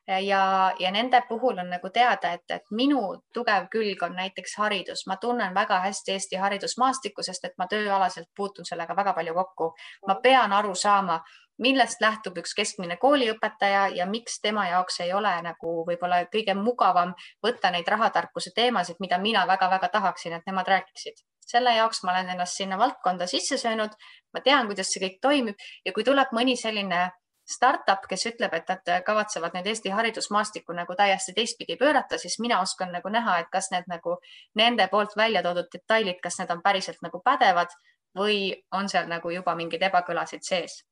[0.08, 3.02] ja, ja nende puhul on nagu teada, et, et minu
[3.34, 8.30] tugev külg on näiteks haridus, ma tunnen väga hästi Eesti haridusmaastikku, sest et ma tööalaselt
[8.36, 9.74] puutun sellega väga palju kokku.
[10.08, 11.20] ma pean aru saama,
[11.60, 17.14] millest lähtub üks keskmine kooliõpetaja ja miks tema jaoks ei ole nagu võib-olla kõige mugavam
[17.46, 21.26] võtta neid rahatarkuse teemasid, mida mina väga-väga tahaksin, et nemad räägiksid.
[21.50, 23.90] selle jaoks ma olen ennast sinna valdkonda sisse söönud.
[24.34, 27.10] ma tean, kuidas see kõik toimib ja kui tuleb mõni selline
[27.50, 32.60] startup, kes ütleb, et nad kavatsevad nüüd Eesti haridusmaastikku nagu täiesti teistpidi pöörata, siis mina
[32.62, 34.18] oskan nagu näha, et kas need nagu
[34.60, 37.74] nende poolt välja toodud detailid, kas need on päriselt nagu pädevad
[38.18, 40.84] või on seal nagu juba mingeid ebakõlasid sees.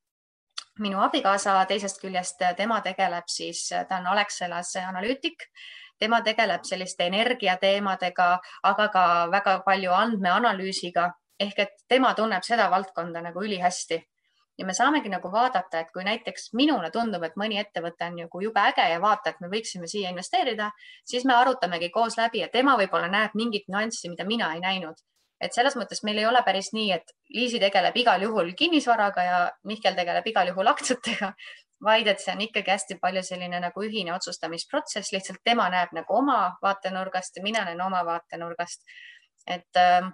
[0.79, 5.47] Minu abikaasa teisest küljest, tema tegeleb siis, ta on Alexelas analüütik,
[5.99, 8.27] tema tegeleb selliste energiateemadega,
[8.63, 11.09] aga ka väga palju andmeanalüüsiga.
[11.39, 13.99] Ehk et tema tunneb seda valdkonda nagu ülihästi
[14.57, 18.41] ja me saamegi nagu vaadata, et kui näiteks minule tundub, et mõni ettevõte on nagu
[18.41, 20.71] jube äge ja vaata, et me võiksime siia investeerida,
[21.05, 24.97] siis me arutamegi koos läbi ja tema võib-olla näeb mingit nüanssi, mida mina ei näinud
[25.41, 29.39] et selles mõttes meil ei ole päris nii, et Liisi tegeleb igal juhul kinnisvaraga ja
[29.69, 31.31] Mihkel tegeleb igal juhul aktsiatega,
[31.83, 36.17] vaid et see on ikkagi hästi palju selline nagu ühine otsustamisprotsess, lihtsalt tema näeb nagu
[36.17, 38.81] oma vaatenurgast ja mina näen oma vaatenurgast.
[39.47, 40.09] et ähm,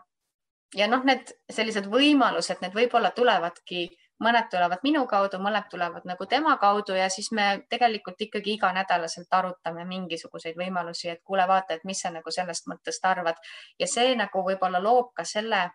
[0.76, 3.88] ja noh, need sellised võimalused, need võib-olla tulevadki
[4.24, 9.36] mõned tulevad minu kaudu, mõned tulevad nagu tema kaudu ja siis me tegelikult ikkagi iganädalaselt
[9.36, 13.40] arutame mingisuguseid võimalusi, et kuule, vaata, et mis sa nagu sellest mõttest arvad
[13.80, 15.66] ja see nagu võib-olla loob ka selle,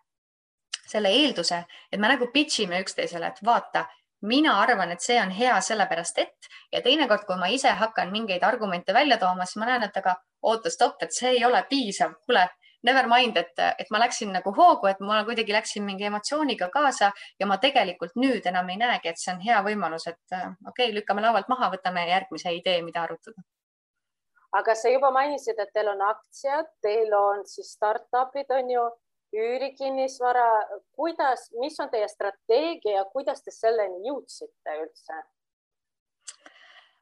[0.87, 3.85] selle eelduse, et me nagu pitch ime üksteisele, et vaata,
[4.21, 8.43] mina arvan, et see on hea sellepärast, et ja teinekord, kui ma ise hakkan mingeid
[8.43, 12.17] argumente välja tooma, siis ma näen, et aga oota, stopp, et see ei ole piisav.
[12.25, 12.49] kuule,
[12.83, 17.11] never mind, et, et ma läksin nagu hoogu, et ma kuidagi läksin mingi emotsiooniga kaasa
[17.39, 20.89] ja ma tegelikult nüüd enam ei näegi, et see on hea võimalus, et äh, okei
[20.89, 23.43] okay,, lükkame laualt maha, võtame järgmise idee, mida arutada.
[24.59, 28.87] aga sa juba mainisid, et teil on aktsiad, teil on siis startup'id on ju,
[29.33, 30.47] üürikinnisvara,
[30.97, 35.19] kuidas, mis on teie strateegia kuidas te selleni jõudsite üldse?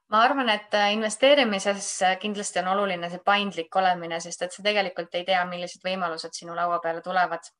[0.08, 4.64] Ma arvan, et äh, investeerimises äh, kindlasti on oluline see paindlik olemine, sest et sa
[4.64, 7.50] tegelikult ei tea, millised võimalused sinu laua peale tulevad.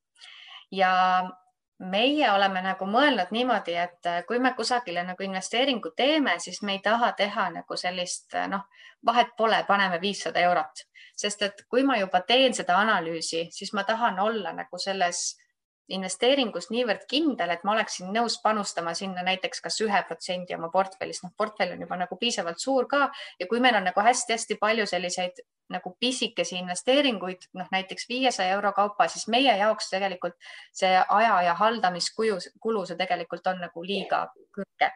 [0.71, 0.91] ja
[1.79, 6.73] meie oleme nagu mõelnud niimoodi, et äh, kui me kusagile nagu investeeringu teeme, siis me
[6.77, 8.65] ei taha teha nagu sellist noh,
[9.07, 10.85] vahet pole, paneme viissada eurot,
[11.17, 15.39] sest et kui ma juba teen seda analüüsi, siis ma tahan olla nagu selles
[15.89, 21.25] investeeringus niivõrd kindel, et ma oleksin nõus panustama sinna näiteks kas ühe protsendi oma portfellist,
[21.25, 23.09] noh, portfell on juba nagu piisavalt suur ka
[23.41, 28.73] ja kui meil on nagu hästi-hästi palju selliseid nagu pisikesi investeeringuid, noh näiteks viiesaja euro
[28.77, 30.37] kaupa, siis meie jaoks tegelikult
[30.73, 34.27] see aja ja haldamiskulu, kulu see tegelikult on nagu liiga
[34.57, 34.93] kõrge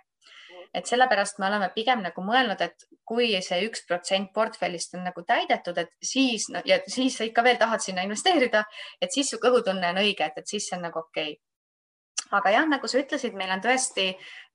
[0.75, 5.25] et sellepärast me oleme pigem nagu mõelnud, et kui see üks protsent portfellist on nagu
[5.29, 8.65] täidetud, et siis no, ja siis sa ikka veel tahad sinna investeerida,
[9.01, 11.33] et siis su kõhutunne on õige, et, et siis see on nagu okei.
[11.37, 11.52] okay
[12.33, 14.07] aga jah, nagu sa ütlesid, meil on tõesti,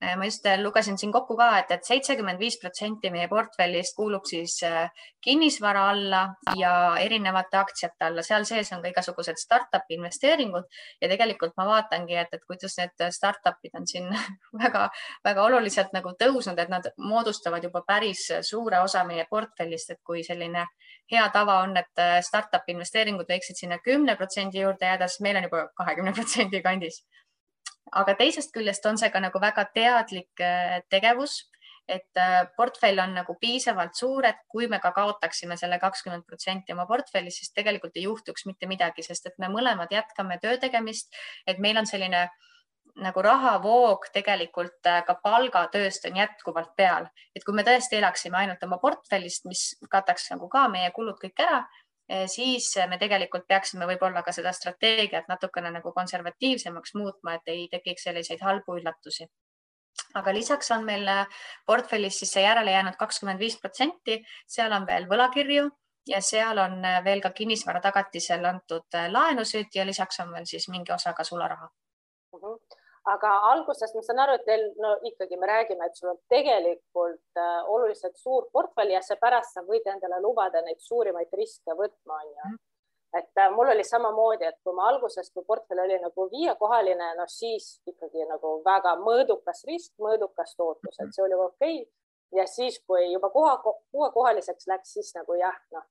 [0.01, 3.95] äh, ma just äh, lugesin siin kokku ka, et, et seitsekümmend viis protsenti meie portfellist
[3.97, 4.89] kuulub siis äh,
[5.23, 6.23] kinnisvara alla
[6.57, 6.71] ja
[7.01, 10.65] erinevate aktsiate alla, seal sees on ka igasugused startup'i investeeringud.
[11.01, 14.09] Ja tegelikult ma vaatangi, et, et kuidas need startup'id on siin
[14.63, 20.25] väga-väga oluliselt nagu tõusnud, et nad moodustavad juba päris suure osa meie portfellist, et kui
[20.25, 20.65] selline
[21.11, 25.47] hea tava on, et startup'i investeeringud võiksid sinna kümne protsendi juurde jääda, siis meil on
[25.47, 27.03] juba kahekümne protsendi kandis
[27.91, 31.45] aga teisest küljest on see ka nagu väga teadlik äh, tegevus,
[31.87, 36.75] et äh, portfell on nagu piisavalt suur, et kui me ka kaotaksime selle kakskümmend protsenti
[36.75, 41.15] oma portfellist, siis tegelikult ei juhtuks mitte midagi, sest et me mõlemad jätkame töö tegemist,
[41.47, 42.27] et meil on selline
[42.97, 48.63] nagu rahavoog tegelikult äh, ka palgatööst on jätkuvalt peal, et kui me tõesti elaksime ainult
[48.67, 51.63] oma portfellist, mis kataks nagu ka meie kulud kõik ära
[52.31, 58.07] siis me tegelikult peaksime võib-olla ka seda strateegiat natukene nagu konservatiivsemaks muutma, et ei tekiks
[58.07, 59.27] selliseid halbu üllatusi.
[60.15, 61.25] aga lisaks on meil eh,
[61.65, 65.69] portfellis siis see järele jäänud kakskümmend viis protsenti, seal on veel võlakirju
[66.07, 70.93] ja seal on veel ka kinnisvara tagatisel antud laenusid ja lisaks on veel siis mingi
[70.93, 72.39] osa ka sularaha uh.
[72.39, 72.45] Mhm.
[72.45, 76.19] -huh aga alguses ma saan aru, et teil no ikkagi me räägime, et sul on
[76.33, 82.19] tegelikult äh, oluliselt suur portfell ja seepärast sa võid endale lubada neid suurimaid riske võtma,
[82.19, 82.55] on ju.
[83.19, 87.31] et äh, mul oli samamoodi, et kui ma alguses, kui portfell oli nagu viiekohaline, noh
[87.31, 91.85] siis ikkagi nagu väga mõõdukas risk, mõõdukas tootlus, et see oli okei okay.
[92.41, 95.87] ja siis, kui juba koha, kuuekohaliseks läks, siis nagu jah, noh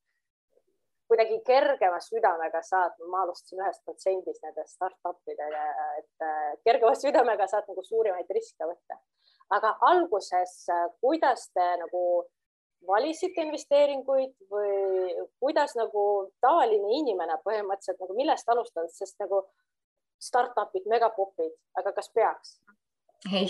[1.09, 5.66] kuidagi kergema südamega saad, ma alustasin ühest protsendist nende startup idega,
[6.00, 8.98] et äh, kergema südamega saad nagu suurimaid riske võtta.
[9.57, 12.02] aga alguses, äh, kuidas te nagu
[12.86, 16.02] valisite investeeringuid või kuidas nagu
[16.44, 19.44] tavaline inimene põhimõtteliselt nagu millest alustada, sest nagu
[20.22, 22.59] startup'id, megapopid, aga kas peaks?
[23.32, 23.48] ei,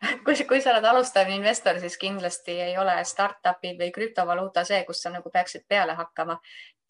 [0.24, 5.02] kui, kui sa oled alustav investor, siis kindlasti ei ole startup'id või krüptovaluuta see, kus
[5.02, 6.40] sa nagu peaksid peale hakkama.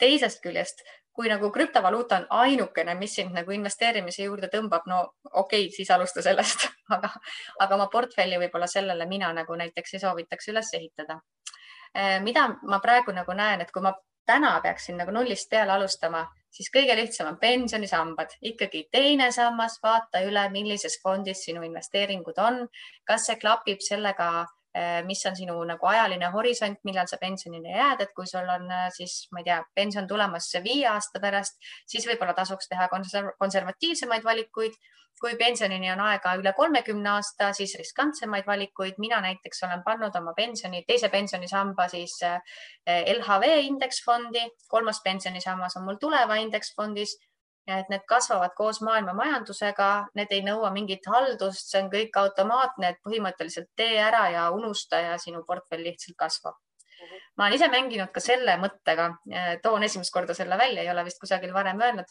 [0.00, 0.80] teisest küljest,
[1.12, 5.00] kui nagu krüptovaluuta on ainukene, mis sind nagu investeerimise juurde tõmbab, no
[5.32, 7.10] okei okay,, siis alusta sellest, aga,
[7.60, 11.20] aga oma portfelli võib-olla sellele mina nagu näiteks ei soovitaks üles ehitada.
[11.94, 13.92] Eh, mida ma praegu nagu näen, et kui ma
[14.30, 16.22] täna peaksin nagu nullist peale alustama,
[16.54, 22.64] siis kõige lihtsam on pensionisambad, ikkagi teine sammas, vaata üle, millises fondis sinu investeeringud on,
[23.08, 24.30] kas see klapib sellega,
[25.06, 28.86] mis on sinu nagu ajaline horisont, millal sa pensionile jääd, et kui sul on eh,
[28.94, 31.58] siis, ma ei tea, pension tulemas viie aasta pärast,
[31.90, 34.78] siis võib-olla tasuks teha konservatiivsemaid valikuid
[35.20, 38.94] kui pensionini on aega üle kolmekümne aasta, siis riskantsemaid valikuid.
[38.98, 42.40] mina näiteks olen pannud oma pensioni, teise pensionisamba siis eh,
[43.16, 47.18] LHV indeksfondi, kolmas pensionisammas on mul Tuleva indeksfondis.
[47.66, 52.90] Et need kasvavad koos maailma majandusega, need ei nõua mingit haldust, see on kõik automaatne,
[52.90, 56.58] et põhimõtteliselt tee ära ja unusta ja sinu portfell lihtsalt kasvab.
[57.36, 59.10] Ma olen ise mänginud ka selle mõttega,
[59.62, 62.10] toon esimest korda selle välja, ei ole vist kusagil varem öelnud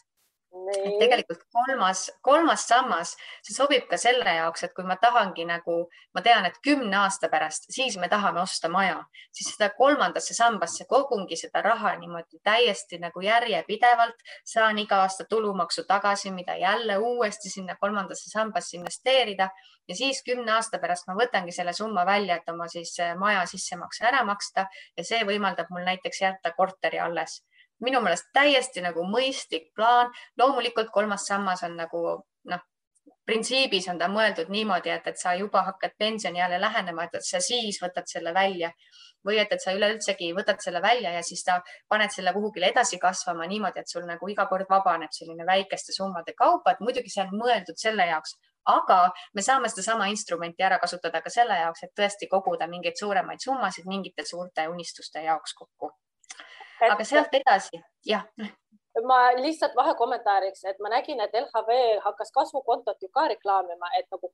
[0.50, 3.12] et tegelikult kolmas, kolmas sammas,
[3.46, 5.76] see sobib ka selle jaoks, et kui ma tahangi nagu,
[6.14, 8.98] ma tean, et kümne aasta pärast, siis me tahame osta maja,
[9.36, 15.86] siis seda kolmandasse sambasse kogungi seda raha niimoodi täiesti nagu järjepidevalt, saan iga aasta tulumaksu
[15.88, 19.50] tagasi, mida jälle uuesti sinna kolmandasse sambasse investeerida
[19.88, 24.06] ja siis kümne aasta pärast ma võtangi selle summa välja, et oma siis maja sissemakse
[24.10, 27.40] ära maksta ja see võimaldab mul näiteks jätta korteri alles
[27.84, 30.12] minu meelest täiesti nagu mõistlik plaan.
[30.38, 32.02] loomulikult kolmas sammas on nagu
[32.50, 32.64] noh,
[33.26, 37.78] printsiibis on ta mõeldud niimoodi, et, et sa juba hakkad pensionieale lähenema, et sa siis
[37.82, 38.72] võtad selle välja.
[39.26, 41.58] Või et, et sa üleüldsegi võtad selle välja ja siis ta
[41.92, 46.32] paned selle kuhugile edasi kasvama niimoodi, et sul nagu iga kord vabaneb selline väikeste summade
[46.38, 48.38] kaupa, et muidugi see on mõeldud selle jaoks,
[48.72, 48.98] aga
[49.36, 53.92] me saame sedasama instrumenti ära kasutada ka selle jaoks, et tõesti koguda mingeid suuremaid summasid
[53.92, 55.92] mingite suurte unistuste jaoks kokku
[56.86, 56.92] et....
[56.92, 58.26] aga sealt edasi, jah
[59.06, 64.32] ma lihtsalt vahekommentaariks, et ma nägin, et LHV hakkas kasvukontot ju ka reklaamima, et nagu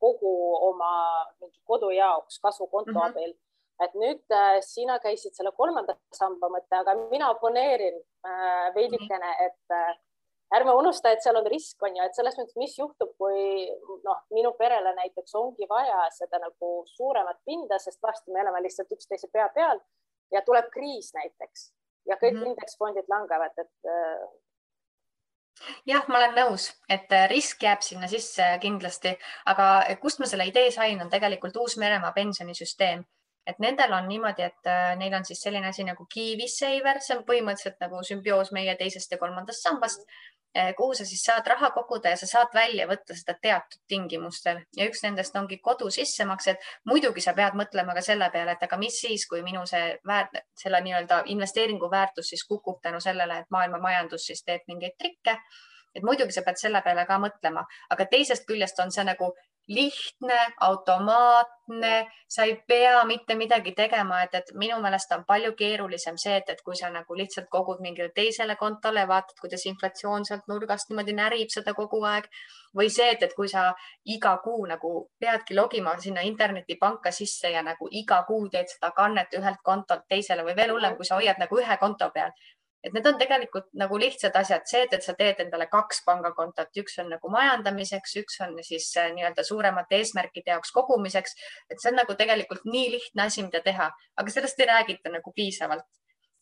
[0.00, 0.32] kogu
[0.70, 0.92] oma
[1.40, 3.10] mingi kodu jaoks kasvukonto mm -hmm.
[3.10, 3.34] abil.
[3.84, 9.70] et nüüd äh, sina käisid selle kolmanda samba mõtte, aga mina oponeerin äh, veidikene, et
[9.70, 9.98] äh,
[10.56, 13.70] ärme unusta, et seal on risk, on ju, et selles mõttes, mis juhtub, kui
[14.04, 18.92] noh, minu perele näiteks ongi vaja seda nagu suuremat pinda, sest varsti me oleme lihtsalt
[18.92, 19.80] üksteise pea peal
[20.32, 21.72] ja tuleb kriis näiteks
[22.08, 22.52] ja kõik mm -hmm.
[22.54, 24.26] indeksfondid langevad, et äh,
[25.86, 29.14] jah, ma olen nõus, et äh, risk jääb sinna sisse kindlasti,
[29.46, 29.68] aga
[30.02, 33.04] kust ma selle idee sain, on tegelikult Uus-Meremaa pensionisüsteem,
[33.48, 37.16] et nendel on niimoodi, et äh, neil on siis selline asi nagu Kiwi Saver, see
[37.16, 40.04] on põhimõtteliselt nagu sümbioos meie teisest ja kolmandast sambast.
[40.04, 40.37] Eh,
[40.76, 44.88] kuhu sa siis saad raha koguda ja sa saad välja võtta seda teatud tingimustel ja
[44.88, 46.56] üks nendest ongi kodu sissemaksed.
[46.84, 50.40] muidugi sa pead mõtlema ka selle peale, et aga mis siis, kui minu see väärt,
[50.62, 55.38] selle nii-öelda investeeringu väärtus siis kukub tänu sellele, et maailma majandus siis teeb mingeid trikke.
[55.94, 59.32] et muidugi sa pead selle peale ka mõtlema, aga teisest küljest on see nagu
[59.68, 66.16] lihtne, automaatne, sa ei pea mitte midagi tegema, et, et minu meelest on palju keerulisem
[66.16, 70.48] see, et, et kui sa nagu lihtsalt kogud mingile teisele kontole, vaatad, kuidas inflatsioon sealt
[70.48, 72.30] nurgast niimoodi närib seda kogu aeg
[72.80, 73.68] või see, et, et kui sa
[74.16, 79.36] iga kuu nagu peadki logima sinna internetipanka sisse ja nagu iga kuu teed seda kannet
[79.36, 82.32] ühelt kontolt teisele või veel hullem, kui sa hoiad nagu ühe konto peal
[82.84, 86.98] et need on tegelikult nagu lihtsad asjad, see, et, sa teed endale kaks pangakontot, üks
[87.02, 91.34] on nagu majandamiseks, üks on siis äh, nii-öelda suuremate eesmärkide jaoks kogumiseks,
[91.70, 93.90] et see on nagu tegelikult nii lihtne asi, mida teha,
[94.22, 95.88] aga sellest ei räägita nagu piisavalt.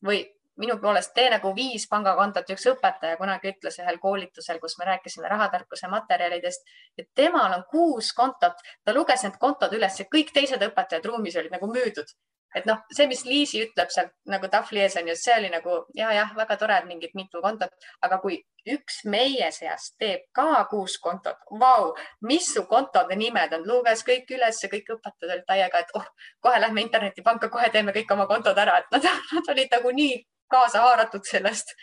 [0.04, 0.20] Või
[0.60, 5.28] minu poolest tee nagu viis pangakontot, üks õpetaja kunagi ütles ühel koolitusel, kus me rääkisime
[5.32, 6.68] rahatarkuse materjalidest,
[6.98, 11.36] et temal on kuus kontot, ta luges need kontod üles ja kõik teised õpetajad ruumis
[11.40, 12.12] olid nagu müüdud
[12.54, 15.78] et noh, see, mis Liisi ütleb sealt nagu tahvli ees on ju, see oli nagu
[15.96, 17.72] ja, jah, väga tore, mingid mitu kontot,
[18.06, 18.38] aga kui
[18.76, 21.92] üks meie seast teeb ka kuus kontot, vau,
[22.26, 26.06] mis su kontode nimed on, luges kõik üles, kõik õpetajad olid täiega, et oh,
[26.42, 30.22] kohe lähme internetipanka, kohe teeme kõik oma kontod ära, et nad, nad olid nagu nii
[30.50, 31.74] kaasa haaratud sellest.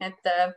[0.00, 0.50] et äh,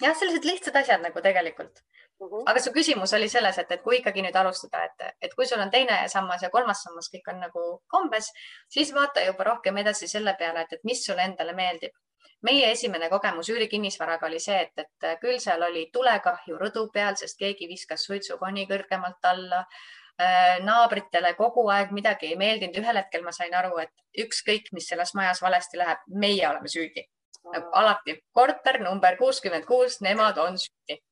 [0.00, 1.82] jah, sellised lihtsad asjad nagu tegelikult
[2.20, 2.48] -hmm.
[2.50, 5.60] aga su küsimus oli selles, et, et kui ikkagi nüüd alustada, et, et kui sul
[5.60, 8.30] on teine sammas ja kolmas sammas, kõik on nagu kombes,
[8.68, 11.96] siis vaata juba rohkem edasi selle peale, et, et mis sulle endale meeldib.
[12.42, 17.38] meie esimene kogemus üürikinnisvaraga oli see, et, et küll seal oli tulekahju rõdu peal, sest
[17.38, 22.76] keegi viskas suitsukoni kõrgemalt alla äh, naabritele kogu aeg midagi ei meeldinud.
[22.80, 27.08] ühel hetkel ma sain aru, et ükskõik, mis selles majas valesti läheb, meie oleme süüdi.
[27.52, 31.02] nagu alati korter number kuuskümmend kuus, nemad on süüdi.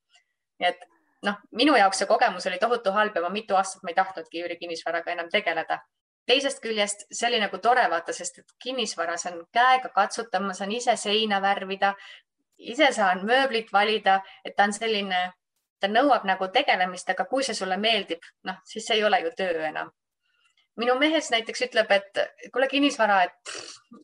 [0.60, 0.88] nii et
[1.26, 4.42] noh, minu jaoks see kogemus oli tohutu halb ja ma mitu aastat ma ei tahtnudki
[4.44, 5.80] üürikinnisvaraga enam tegeleda.
[6.28, 10.72] teisest küljest see oli nagu tore vaata, sest et kinnisvaras on käega katsutav, ma saan
[10.72, 11.94] ise seina värvida,
[12.58, 15.22] ise saan mööblit valida, et ta on selline,
[15.80, 19.32] ta nõuab nagu tegelemist, aga kui see sulle meeldib, noh, siis see ei ole ju
[19.38, 19.90] töö enam
[20.78, 22.20] minu mehes näiteks ütleb, et
[22.52, 23.52] kuule, kinnisvara, et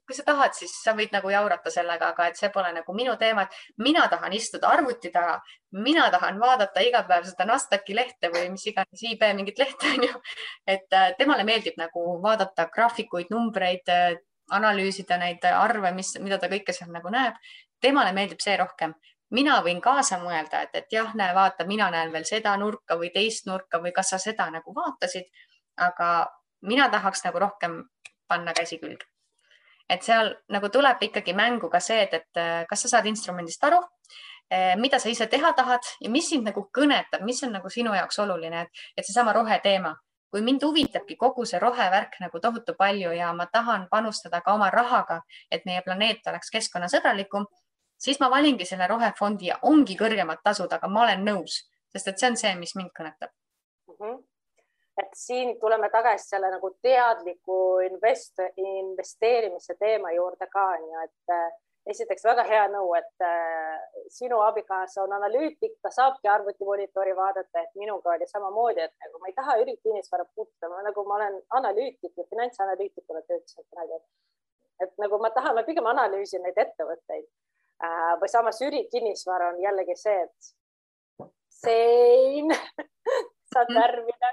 [0.06, 3.14] kui sa tahad, siis sa võid nagu jaurata sellega, aga et see pole nagu minu
[3.20, 5.38] teema, et mina tahan istuda arvuti taga,
[5.84, 10.06] mina tahan vaadata iga päev seda Nasdaqi lehte või mis iganes IB mingit lehte on
[10.08, 10.22] ju.
[10.66, 14.20] et äh, temale meeldib nagu vaadata graafikuid, numbreid, äh,
[14.52, 17.38] analüüsida neid arve, mis, mida ta kõike seal nagu näeb.
[17.80, 18.94] temale meeldib see rohkem
[19.34, 23.10] mina võin kaasa mõelda, et, et jah, näe, vaata, mina näen veel seda nurka või
[23.14, 25.26] teist nurka või kas sa seda nagu vaatasid,
[25.82, 26.10] aga
[26.64, 27.82] mina tahaks nagu rohkem
[28.28, 29.06] panna käsi külge.
[29.88, 33.64] et seal nagu tuleb ikkagi mängu ka see, et, et äh, kas sa saad instrumendist
[33.68, 33.82] aru,
[34.48, 37.92] äh, mida sa ise teha tahad ja mis sind nagu kõnetab, mis on nagu sinu
[37.92, 39.92] jaoks oluline, et, et seesama roheteema,
[40.32, 44.70] kui mind huvitabki kogu see rohevärk nagu tohutu palju ja ma tahan panustada ka oma
[44.72, 45.20] rahaga,
[45.52, 47.44] et meie planeet oleks keskkonnasõbralikum,
[48.00, 51.60] siis ma valingi selle rohefondi ja ongi kõrgemad tasud, aga ma olen nõus,
[51.92, 54.00] sest et see on see, mis mind kõnetab mm.
[54.00, 54.22] -hmm
[55.02, 61.34] et siin tuleme tagasi selle nagu teadliku invest-, investeerimise teema juurde ka on ju, et
[61.34, 61.48] äh,
[61.90, 63.80] esiteks väga hea nõu, et äh,
[64.12, 69.30] sinu abikaasa on analüütik, ta saabki arvutimonitori vaadata, et minuga oli samamoodi, et nagu ma
[69.30, 74.00] ei taha ürikinnisvara puutuda, nagu ma olen analüütik ja finantsanalüütikuna töötasin kunagi.
[74.82, 77.26] et nagu ma tahan, ma pigem analüüsin neid ettevõtteid
[77.84, 81.28] äh, või samas ürikinnisvara on jällegi see, et
[81.62, 82.50] sein
[83.52, 83.78] saad mhm.
[83.78, 84.32] värvida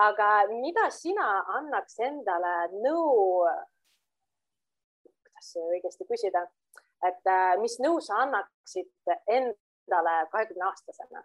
[0.00, 1.26] aga mida sina
[1.58, 3.44] annaks endale nõu,
[5.02, 6.46] kuidas õigesti küsida,
[7.06, 11.24] et äh, mis nõu sa annaksid endale kahekümne aastasena?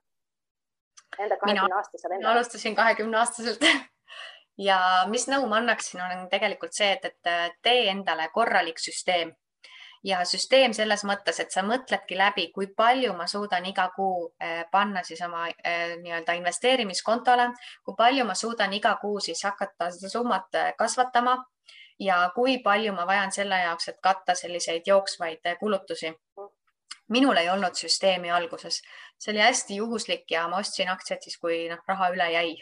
[1.18, 2.18] Enda kahekümne aastasele.
[2.18, 3.64] mina alustasin kahekümne aastaselt
[4.70, 9.32] ja mis nõu ma annaksin, on tegelikult see, et, et tee endale korralik süsteem
[10.08, 14.64] ja süsteem selles mõttes, et sa mõtledki läbi, kui palju ma suudan iga kuu eh,
[14.72, 17.50] panna siis oma eh, nii-öelda investeerimiskontole,
[17.86, 21.36] kui palju ma suudan iga kuu siis hakata seda summat eh, kasvatama
[22.00, 26.14] ja kui palju ma vajan selle jaoks, et katta selliseid jooksvaid kulutusi.
[27.12, 28.82] Minul ei olnud süsteemi alguses,
[29.20, 32.58] see oli hästi juhuslik ja ma ostsin aktsiaid siis, kui noh, raha üle jäi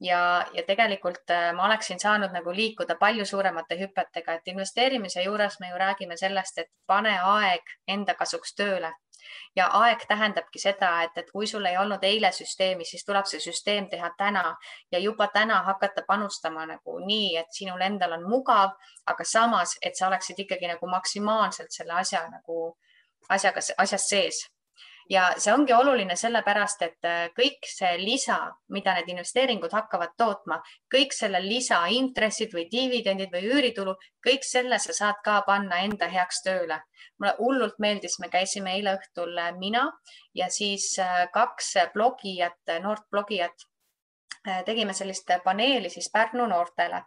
[0.00, 5.60] ja, ja tegelikult äh, ma oleksin saanud nagu liikuda palju suuremate hüpetega, et investeerimise juures
[5.60, 8.92] me ju räägime sellest, et pane aeg enda kasuks tööle.
[9.56, 13.40] Ja aeg tähendabki seda, et, et kui sul ei olnud eile süsteemi, siis tuleb see
[13.44, 14.44] süsteem teha täna.
[14.92, 18.72] Ja juba täna hakata panustama nagu nii, et sinul endal on mugav,
[19.06, 22.72] aga samas, et sa oleksid ikkagi nagu maksimaalselt selle asja nagu
[23.28, 24.40] asjaga, asjas sees
[25.10, 28.38] ja see ongi oluline sellepärast, et äh, kõik see lisa,
[28.74, 30.60] mida need investeeringud hakkavad tootma,
[30.94, 33.96] kõik selle lisa intressid või dividendid või üüritulu,
[34.26, 36.80] kõik selle sa saad ka panna enda heaks tööle.
[37.18, 39.90] mulle hullult meeldis, me käisime eile õhtul äh, mina
[40.34, 43.66] ja siis äh, kaks blogijat, noort blogijat,
[44.64, 47.02] tegime sellist paneeli siis Pärnu noortele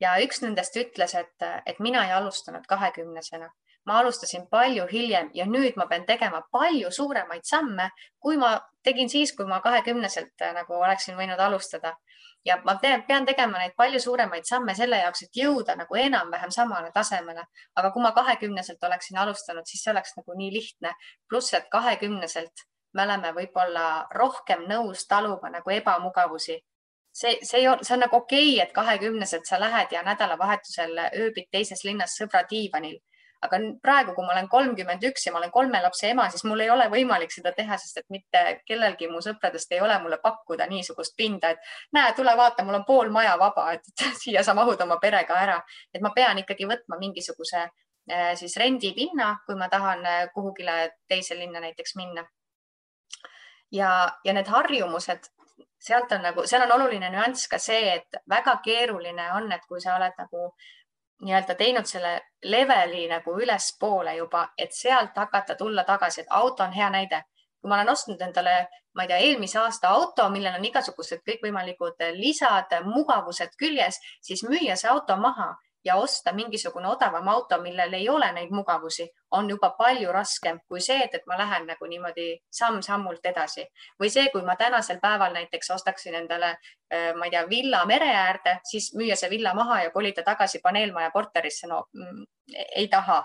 [0.00, 3.50] ja üks nendest ütles, et, et mina ei alustanud kahekümnesena
[3.86, 9.08] ma alustasin palju hiljem ja nüüd ma pean tegema palju suuremaid samme, kui ma tegin
[9.08, 11.94] siis, kui ma kahekümneselt äh, nagu oleksin võinud alustada.
[12.44, 16.50] ja ma teen, pean tegema neid palju suuremaid samme selle jaoks, et jõuda nagu enam-vähem
[16.50, 17.44] samale tasemele.
[17.76, 20.94] aga kui ma kahekümneselt oleksin alustanud, siis see oleks nagu nii lihtne.
[21.28, 26.60] pluss, et kahekümneselt me oleme võib-olla rohkem nõus taluma nagu ebamugavusi
[27.14, 30.98] see, see ei ole, see on nagu okei okay,, et kahekümneselt sa lähed ja nädalavahetusel
[31.14, 32.98] ööbid teises linnas sõbra diivanil
[33.44, 36.64] aga praegu, kui ma olen kolmkümmend üks ja ma olen kolme lapse ema, siis mul
[36.64, 40.66] ei ole võimalik seda teha, sest et mitte kellelgi mu sõpradest ei ole mulle pakkuda
[40.70, 44.80] niisugust pinda, et näe, tule vaata, mul on pool maja vaba, et siia sa mahud
[44.86, 45.58] oma perega ära,
[45.92, 50.78] et ma pean ikkagi võtma mingisuguse eh, siis rendipinna, kui ma tahan eh, kuhugile
[51.08, 52.26] teise linna näiteks minna.
[53.72, 53.90] ja,
[54.24, 55.30] ja need harjumused,
[55.84, 59.82] sealt on nagu, seal on oluline nüanss ka see, et väga keeruline on, et kui
[59.82, 60.48] sa oled nagu
[61.22, 66.72] nii-öelda teinud selle leveli nagu ülespoole juba, et sealt hakata tulla tagasi, et auto on
[66.72, 67.22] hea näide.
[67.60, 72.02] kui ma olen ostnud endale, ma ei tea, eelmise aasta auto, millel on igasugused kõikvõimalikud
[72.12, 75.54] lisad, mugavused küljes, siis müüa see auto maha
[75.84, 80.80] ja osta mingisugune odavam auto, millel ei ole neid mugavusi, on juba palju raskem kui
[80.80, 82.28] see, et, et ma lähen nagu niimoodi
[82.58, 83.66] samm-sammult edasi.
[84.00, 86.54] Või see, kui ma tänasel päeval näiteks ostaksin endale,
[86.92, 90.62] äh, ma ei tea, villa mere äärde, siis müüa see villa maha ja kolida tagasi
[90.62, 91.66] paneelmaja korterisse.
[91.66, 92.24] no mm,
[92.76, 93.20] ei taha,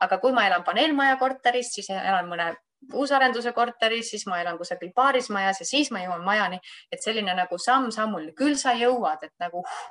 [0.00, 2.52] aga kui ma elan paneelmaja korteris, siis elan mõne
[2.92, 6.58] uusarenduse korteris, siis ma elan kusagil paarismajas ja siis ma jõuan majani,
[6.92, 9.82] et selline nagu samm-sammul, küll sa jõuad, et nagu uh,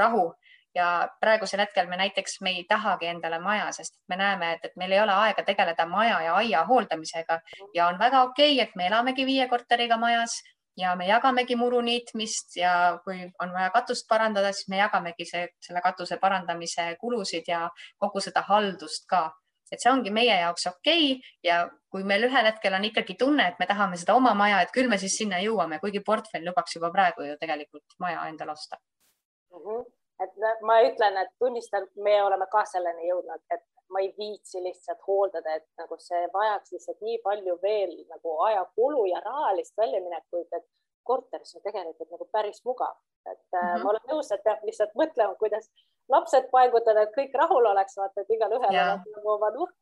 [0.00, 0.30] rahu
[0.74, 4.76] ja praegusel hetkel me näiteks, me ei tahagi endale maja, sest me näeme, et, et
[4.76, 7.40] meil ei ole aega tegeleda maja ja aia hooldamisega
[7.74, 10.40] ja on väga okei okay,, et me elamegi viie korteriga majas
[10.76, 12.72] ja me jagamegi muru niitmist ja
[13.04, 17.68] kui on vaja katust parandada, siis me jagamegi see, selle katuse parandamise kulusid ja
[17.98, 19.30] kogu seda haldust ka.
[19.70, 21.34] et see ongi meie jaoks okei okay.
[21.46, 21.60] ja
[21.94, 24.90] kui meil ühel hetkel on ikkagi tunne, et me tahame seda oma maja, et küll
[24.90, 29.62] me siis sinna jõuame, kuigi portfell lubaks juba praegu ju tegelikult maja endale osta mm.
[29.62, 34.62] -hmm et ma ütlen, et tunnistan, me oleme ka selleni jõudnud, et ma ei viitsi
[34.62, 40.48] lihtsalt hooldada, et nagu see vajaks lihtsalt nii palju veel nagu ajakulu ja rahalist väljaminekuid,
[40.52, 40.66] et
[41.10, 42.96] korteris on tegelikult nagu päris mugav,
[43.26, 43.84] et mm -hmm.
[43.84, 45.70] ma olen nõus, et peab lihtsalt mõtlema, kuidas
[46.08, 49.76] lapsed paigutada, et kõik rahul oleks, vaata, et igalühel oleks nagu oma nurk.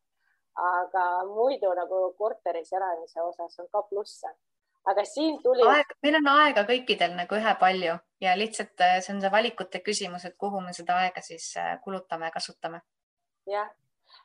[0.58, 4.28] aga muidu nagu korteris elamise osas on ka plusse
[4.86, 5.62] aga siin tuli.
[6.02, 10.36] meil on aega kõikidel nagu ühepalju ja lihtsalt äh, see on see valikute küsimus, et
[10.38, 12.80] kuhu me seda aega siis äh, kulutame ja kasutame.
[13.46, 13.70] jah,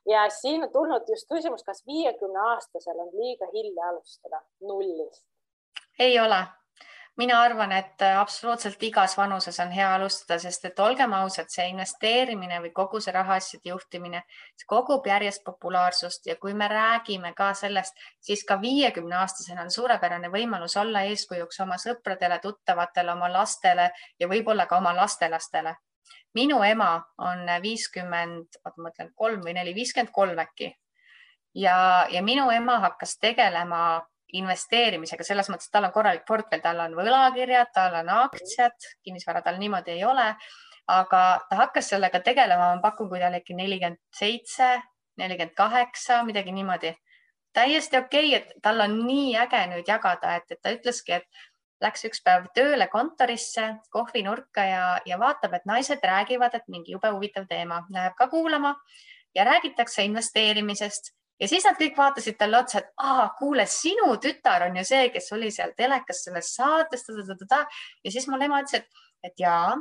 [0.10, 5.26] ja siin on tulnud just küsimus, kas viiekümne aastasel on liiga hilja alustada nullist?
[6.00, 6.46] ei ole
[7.18, 11.68] mina arvan, et äh, absoluutselt igas vanuses on hea alustada, sest et olgem ausad, see
[11.70, 14.24] investeerimine või kogu see rahaasjade juhtimine,
[14.58, 19.72] see kogub järjest populaarsust ja kui me räägime ka sellest, siis ka viiekümne aastasena on
[19.72, 25.76] suurepärane võimalus olla eeskujuks oma sõpradele, tuttavatele, oma lastele ja võib-olla ka oma lastelastele.
[26.34, 30.74] minu ema on viiskümmend, oota, ma mõtlen kolm või neli, viiskümmend kolm äkki
[31.54, 34.02] ja, ja minu ema hakkas tegelema
[34.40, 39.44] investeerimisega selles mõttes, et tal on korralik portfell, tal on võlakirjad, tal on aktsiad, kinnisvara
[39.46, 40.34] tal niimoodi ei ole.
[40.88, 41.20] aga
[41.50, 44.82] ta hakkas sellega tegelema, ma pakun, kui ta oli äkki nelikümmend seitse,
[45.18, 46.94] nelikümmend kaheksa, midagi niimoodi.
[47.54, 51.28] täiesti okei okay,, et tal on nii äge nüüd jagada, et, et ta ütleski, et
[51.84, 57.12] läks üks päev tööle kontorisse, kohvinurka ja, ja vaatab, et naised räägivad, et mingi jube
[57.12, 58.76] huvitav teema, läheb ka kuulama
[59.36, 64.68] ja räägitakse investeerimisest ja siis nad kõik vaatasid talle otsa, et aa, kuule, sinu tütar
[64.68, 67.06] on ju see, kes oli seal telekas selles saates.
[68.04, 69.76] ja siis mul ema ütles, et, et jaa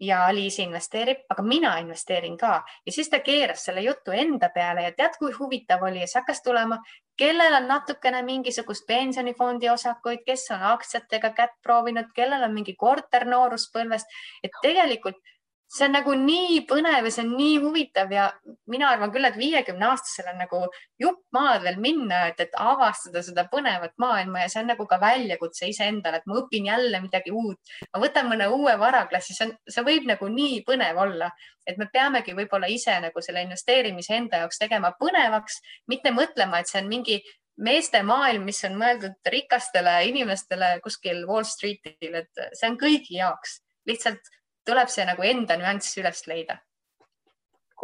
[0.00, 4.82] ja Liis investeerib, aga mina investeerin ka ja siis ta keeras selle jutu enda peale
[4.82, 6.78] ja tead, kui huvitav oli ja siis hakkas tulema,
[7.16, 13.26] kellel on natukene mingisugust pensionifondi osakuid, kes on aktsiatega kätt proovinud, kellel on mingi korter
[13.30, 15.20] nooruspõlvest, et tegelikult
[15.68, 18.26] see on nagu nii põnev ja see on nii huvitav ja
[18.70, 20.60] mina arvan küll, et viiekümne aastasel on nagu
[21.00, 25.00] jupp maad veel minna, et, et avastada seda põnevat maailma ja see on nagu ka
[25.02, 27.74] väljakutse iseendale, et ma õpin jälle midagi uut.
[27.94, 31.30] ma võtan mõne uue varaklassi, see on, see võib nagu nii põnev olla,
[31.66, 35.58] et me peamegi võib-olla ise nagu selle investeerimise enda jaoks tegema põnevaks,
[35.90, 37.18] mitte mõtlema, et see on mingi
[37.64, 43.60] meeste maailm, mis on mõeldud rikastele inimestele kuskil Wall Streetil, et see on kõigi jaoks,
[43.88, 44.32] lihtsalt
[44.66, 46.58] tuleb see nagu enda nüanss üles leida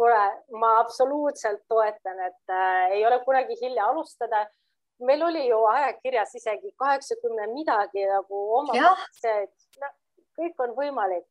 [0.01, 0.21] kuule,
[0.61, 4.47] ma absoluutselt toetan, et äh, ei ole kunagi hilja alustada.
[5.01, 8.91] meil oli ju ajakirjas isegi kaheksakümne midagi nagu oma, no,
[10.37, 11.25] kõik on võimalik.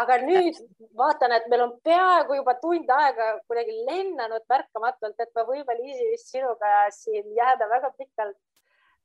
[0.00, 0.58] aga nüüd
[0.98, 6.10] vaatan, et meil on peaaegu juba tund aega kuidagi lennanud märkamatult, et me võime Liisi
[6.10, 8.36] vist sinuga siin jääda väga pikalt,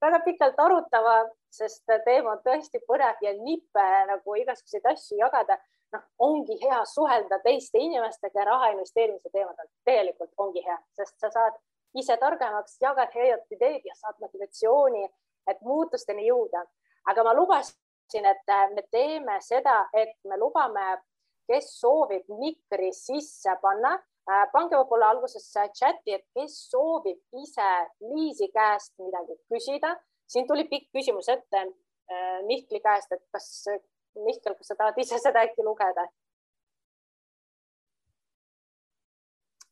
[0.01, 1.17] väga pikalt arutama,
[1.51, 5.57] sest teema on tõesti põnev ja nippe nagu igasuguseid asju jagada
[5.93, 9.67] noh, ongi hea suhelda teiste inimestega raha investeerimise teemadel.
[9.85, 11.59] tegelikult ongi hea, sest sa saad
[11.95, 15.05] ise targemaks, jagad head ideed ja saad motivatsiooni,
[15.47, 16.65] et muutusteni jõuda.
[17.09, 21.01] aga ma lubasin, et me teeme seda, et me lubame,
[21.47, 27.69] kes soovib mikri sisse panna, pange võib-olla alguses chati, et kes soovib ise
[28.11, 29.95] Liisi käest midagi küsida.
[30.27, 33.67] siin tuli pikk küsimus ette äh, Mihkli käest, et kas
[34.15, 36.07] Mihkel, kas sa tahad ise seda äkki lugeda?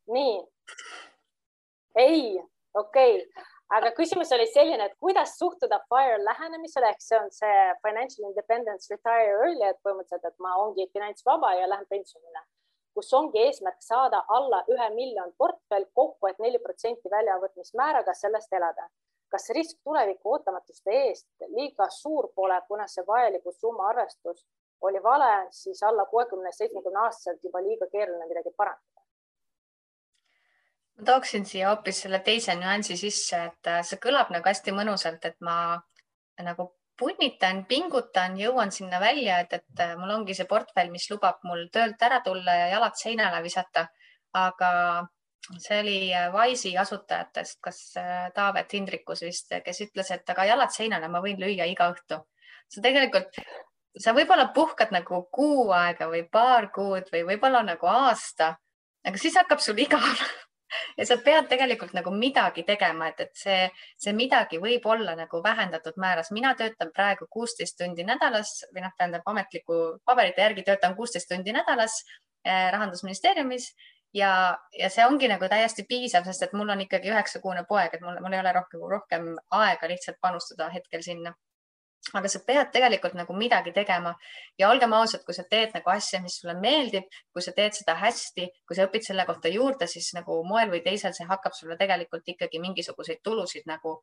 [0.09, 0.37] nii.
[1.95, 2.41] ei,
[2.73, 3.43] okei okay.,
[3.77, 8.89] aga küsimus oli selline, et kuidas suhtuda FIRE lähenemisele ehk see on see financial independence
[8.93, 12.41] retire early, et põhimõtteliselt, et ma ongi finantsvaba ja lähen pensionile,
[12.99, 18.59] kus ongi eesmärk saada alla ühe miljon portfell kokku et, et neli protsenti väljavõtmismääraga sellest
[18.59, 18.89] elada
[19.29, 24.45] kas risk tuleviku ootamatuste eest liiga suur pole, kuna see vajaliku summa arvestus
[24.81, 29.05] oli vale, siis alla kuuekümne, seitsmekümne aastaselt juba liiga keeruline midagi parandada.
[30.97, 35.25] ma tooksin siia hoopis selle teise nüansi sisse, et äh, see kõlab nagu hästi mõnusalt,
[35.31, 35.55] et ma
[36.43, 36.69] nagu
[36.99, 41.67] punnitan, pingutan, jõuan sinna välja, et, et äh, mul ongi see portfell, mis lubab mul
[41.73, 43.87] töölt ära tulla ja jalad seinale visata.
[44.33, 44.71] aga
[45.57, 50.75] see oli äh, Wise'i asutajatest, kas äh, Taavet Hindrikus vist, kes ütles, et aga jalad
[50.75, 52.19] seinale ma võin lüüa iga õhtu.
[52.69, 53.39] sa tegelikult,
[53.97, 58.53] sa võib-olla puhkad nagu kuu aega või paar kuud või võib-olla nagu aasta,
[59.05, 60.05] aga siis hakkab sul igav
[60.97, 63.59] ja sa pead tegelikult nagu midagi tegema, et, et see,
[63.97, 66.31] see midagi võib olla nagu vähendatud määras.
[66.31, 71.53] mina töötan praegu kuusteist tundi nädalas või noh, tähendab ametliku paberite järgi töötan kuusteist tundi
[71.55, 72.03] nädalas
[72.45, 73.73] eh, rahandusministeeriumis
[74.13, 78.05] ja, ja see ongi nagu täiesti piisav, sest et mul on ikkagi üheksakuune poeg, et
[78.05, 79.29] mul, mul ei ole rohkem, rohkem
[79.61, 81.35] aega lihtsalt panustada hetkel sinna.
[82.13, 84.13] Aga sa pead tegelikult nagu midagi tegema
[84.57, 87.97] ja olgem ausad, kui sa teed nagu asja, mis sulle meeldib, kui sa teed seda
[87.99, 91.77] hästi, kui sa õpid selle kohta juurde, siis nagu moel või teisel see hakkab sulle
[91.77, 93.99] tegelikult ikkagi mingisuguseid tulusid nagu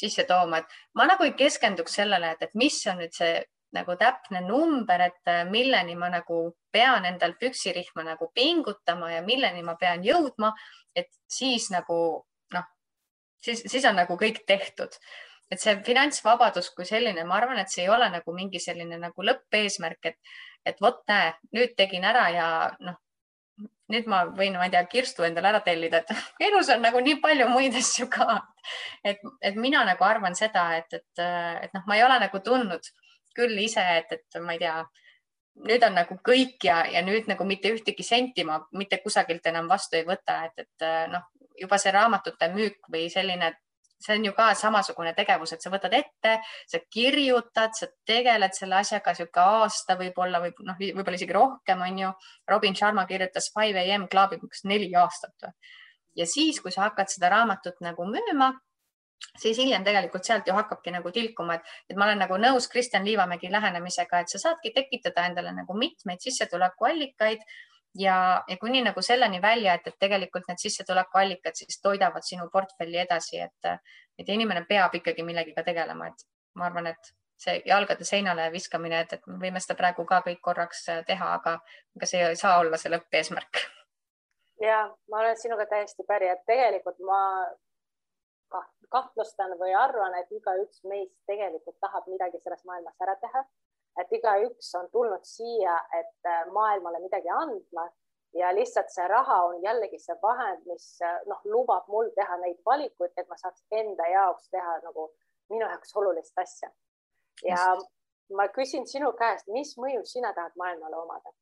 [0.00, 3.40] sisse tooma, et ma nagu ei keskenduks sellele, et, et mis on nüüd see
[3.76, 6.40] nagu täpne number, et äh, milleni ma nagu
[6.72, 10.52] pean endal püksirihma nagu pingutama ja milleni ma pean jõudma,
[10.94, 11.98] et siis nagu
[12.54, 12.70] noh,
[13.42, 14.96] siis, siis on nagu kõik tehtud.
[15.50, 19.26] Et see finantsvabadus kui selline, ma arvan, et see ei ole nagu mingi selline nagu
[19.26, 20.34] lõppeesmärk, et,
[20.66, 22.46] et vot näe, nüüd tegin ära ja
[22.86, 22.98] noh,
[23.90, 26.12] nüüd ma võin, ma ei tea, kirstu endale ära tellida, et
[26.48, 28.38] elus on nagu nii palju muid asju ka.
[29.04, 31.24] et, et mina nagu arvan seda, et, et,
[31.66, 32.90] et noh, ma ei ole nagu tundnud
[33.36, 34.76] küll ise, et, et ma ei tea,
[35.66, 39.68] nüüd on nagu kõik ja, ja nüüd nagu mitte ühtegi senti ma mitte kusagilt enam
[39.68, 41.26] vastu ei võta, et, et noh,
[41.60, 43.50] juba see raamatute müük või selline,
[44.00, 46.38] see on ju ka samasugune tegevus, et sa võtad ette,
[46.68, 52.00] sa kirjutad, sa tegeled selle asjaga sihuke aasta võib-olla või noh, võib-olla isegi rohkem, on
[52.04, 52.14] ju.
[52.48, 55.52] Robin Sharma kirjutas Five am Clubi neli aastat.
[56.16, 58.50] ja siis, kui sa hakkad seda raamatut nagu müüma
[59.36, 63.04] siis hiljem tegelikult sealt ju hakkabki nagu tilkuma, et, et ma olen nagu nõus Kristjan
[63.04, 67.44] Liivamägi lähenemisega, et sa saadki tekitada endale nagu mitmeid sissetulekuallikaid
[67.98, 73.00] ja, ja kuni nagu selleni välja, et, et tegelikult need sissetulekuallikad siis toidavad sinu portfelli
[73.02, 73.72] edasi, et,
[74.18, 79.12] et inimene peab ikkagi millegiga tegelema, et ma arvan, et see jalgade seinale viskamine, et,
[79.16, 81.56] et me võime seda praegu ka kõik korraks teha, aga,
[81.96, 83.64] aga see ei saa olla see lõppeesmärk.
[84.66, 87.20] ja ma olen sinuga täiesti päri, et tegelikult ma
[88.90, 93.44] kahtlustan või arvan, et igaüks meist tegelikult tahab midagi selles maailmas ära teha.
[93.98, 97.88] Et igaüks on tulnud siia, et äh, maailmale midagi andma
[98.34, 102.60] ja lihtsalt see raha on jällegi see vahend, mis äh, noh, lubab mul teha neid
[102.66, 105.10] valikuid, et ma saaks enda jaoks teha nagu
[105.50, 106.70] minu jaoks olulist asja.
[107.44, 107.90] ja Just.
[108.36, 111.34] ma küsin sinu käest, mis mõju sina tahad maailmale omada?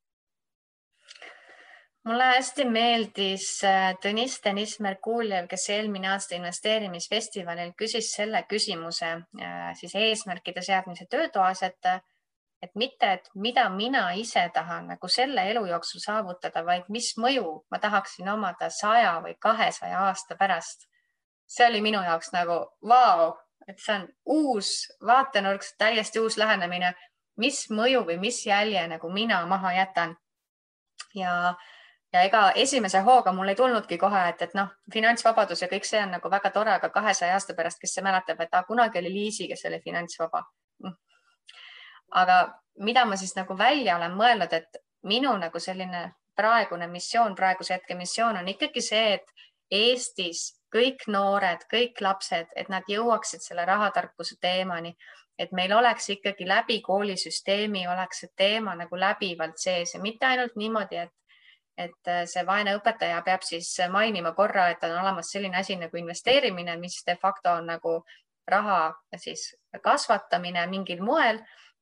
[2.09, 9.11] mulle hästi meeldis äh, Tõnis Deniss Merkuljev, kes eelmine aasta investeerimisfestivalil küsis selle küsimuse
[9.77, 11.91] siis eesmärkide seadmise töötoas, et,
[12.61, 17.53] et mitte, et mida mina ise tahan nagu selle elu jooksul saavutada, vaid mis mõju
[17.71, 20.87] ma tahaksin omada saja või kahesaja aasta pärast.
[21.49, 23.37] see oli minu jaoks nagu vau wow,,
[23.67, 24.69] et see on uus
[25.05, 26.93] vaatenurk, täiesti uus lähenemine,
[27.37, 30.15] mis mõju või mis jälje nagu mina maha jätan.
[31.15, 31.55] ja,
[32.13, 36.03] ja ega esimese hooga mul ei tulnudki kohe, et, et noh, finantsvabadus ja kõik see
[36.03, 39.13] on nagu väga tore, aga kahesaja aasta pärast, kes see mäletab, et ah, kunagi oli
[39.13, 40.43] Liisi, kes oli finantsvaba.
[42.11, 42.39] Aga
[42.79, 47.95] mida ma siis nagu välja olen mõelnud, et minu nagu selline praegune missioon, praeguse hetke
[47.95, 49.35] missioon on ikkagi see, et
[49.69, 54.95] Eestis kõik noored, kõik lapsed, et nad jõuaksid selle rahatarkuse teemani,
[55.37, 60.57] et meil oleks ikkagi läbi koolisüsteemi oleks see teema nagu läbivalt sees ja mitte ainult
[60.59, 61.15] niimoodi, et
[61.79, 66.75] et see vaene õpetaja peab siis mainima korra, et on olemas selline asi nagu investeerimine,
[66.75, 67.93] mis de facto on nagu
[68.51, 68.81] raha
[69.15, 69.45] siis
[69.83, 71.39] kasvatamine mingil moel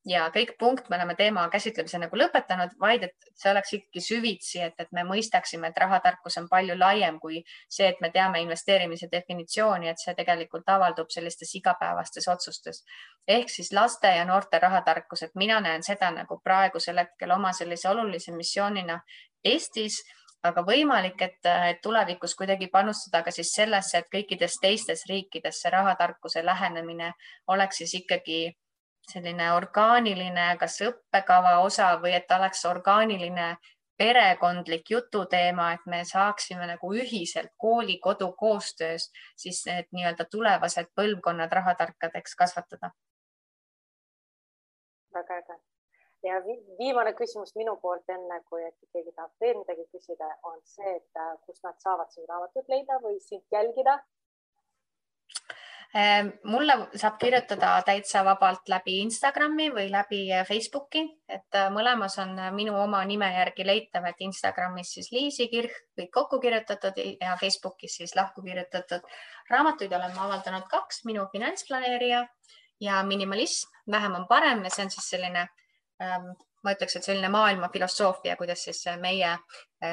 [0.08, 4.62] ja kõik punkt, me oleme teema käsitlemise nagu lõpetanud, vaid et see oleks ikkagi süvitsi,
[4.64, 9.10] et, et me mõistaksime, et rahatarkus on palju laiem kui see, et me teame investeerimise
[9.12, 12.84] definitsiooni, et see tegelikult avaldub sellistes igapäevastes otsustes.
[13.28, 17.90] ehk siis laste ja noorte rahatarkus, et mina näen seda nagu praegusel hetkel oma sellise
[17.90, 19.02] olulise missioonina
[19.46, 20.02] Eestis
[20.44, 21.50] aga võimalik, et,
[21.84, 27.12] tulevikus kuidagi panustada ka siis sellesse, et kõikides teistes riikides see rahatarkuse lähenemine
[27.48, 28.56] oleks siis ikkagi
[29.12, 33.56] selline orgaaniline, kas õppekava osa või et oleks orgaaniline
[33.98, 42.36] perekondlik jututeema, et me saaksime nagu ühiselt kooli-kodu koostöös siis need nii-öelda tulevased põlvkonnad rahatarkadeks
[42.36, 42.92] kasvatada.
[45.14, 45.56] väga äge.
[46.24, 46.34] ja
[46.80, 51.22] viimane küsimus minu poolt, enne kui äkki keegi tahab veel midagi küsida, on see, et
[51.24, 53.98] äh, kust nad saavad sinu raamatut leida või sind jälgida
[56.44, 62.34] mulle saab kirjutada täitsa vabalt läbi Instagrami või läbi eh, Facebooki, et eh, mõlemas on
[62.40, 67.38] eh, minu oma nime järgi leitav, et Instagramis siis Liisi Kirh kõik kokku kirjutatud ja
[67.40, 69.06] Facebookis siis lahku kirjutatud.
[69.50, 72.28] raamatuid olen ma avaldanud kaks, Minu finantsplaneerija
[72.80, 75.48] ja Minimalism, vähem on parem ja see on siis selline
[76.02, 76.34] ähm,
[76.64, 79.38] ma ütleks, et selline maailma filosoofia, kuidas siis meie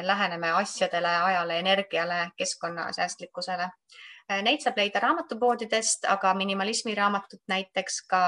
[0.02, 8.22] läheneme asjadele, ajale, energiale, keskkonnasäästlikkusele Äh, neid saab leida raamatupoodidest, aga minimalismi raamatut näiteks ka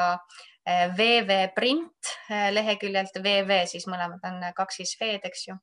[0.96, 5.54] VV äh, Print äh, leheküljelt VV, siis mõlemad on kaks siis V-d, eks ju.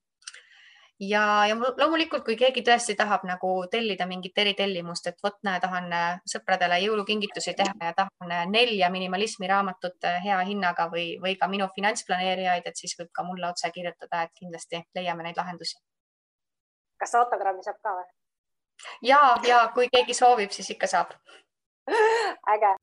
[1.03, 5.91] ja, ja loomulikult, kui keegi tõesti tahab nagu tellida mingit eritellimust, et vot näe, tahan
[6.33, 12.65] sõpradele jõulukingitusi teha ja tahan nelja minimalismi raamatut hea hinnaga või, või ka minu finantsplaneerijaid,
[12.65, 15.77] et siis võib ka mulle otse kirjutada, et kindlasti leiame neid lahendusi.
[16.97, 18.22] kas autogrammi saab ka või?
[19.01, 21.13] Ja, ja kui keegi soovib, siis ikka saab.
[22.55, 22.75] äge.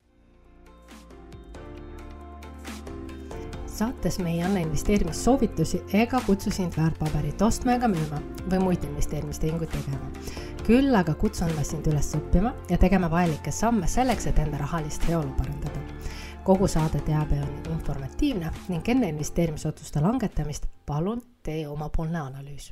[3.81, 8.19] saates me ei anna investeerimissoovitusi ega kutsu sind väärtpaberit ostma ega müüma
[8.51, 10.11] või muid investeerimistehinguid tegema.
[10.67, 15.07] küll aga kutsun ma sind üles õppima ja tegema vajalikke samme selleks, et enda rahalist
[15.07, 15.79] heaolu parandada.
[16.43, 22.71] kogu saade teabe on informatiivne ning enne investeerimisotsuste langetamist palun tee omapoolne analüüs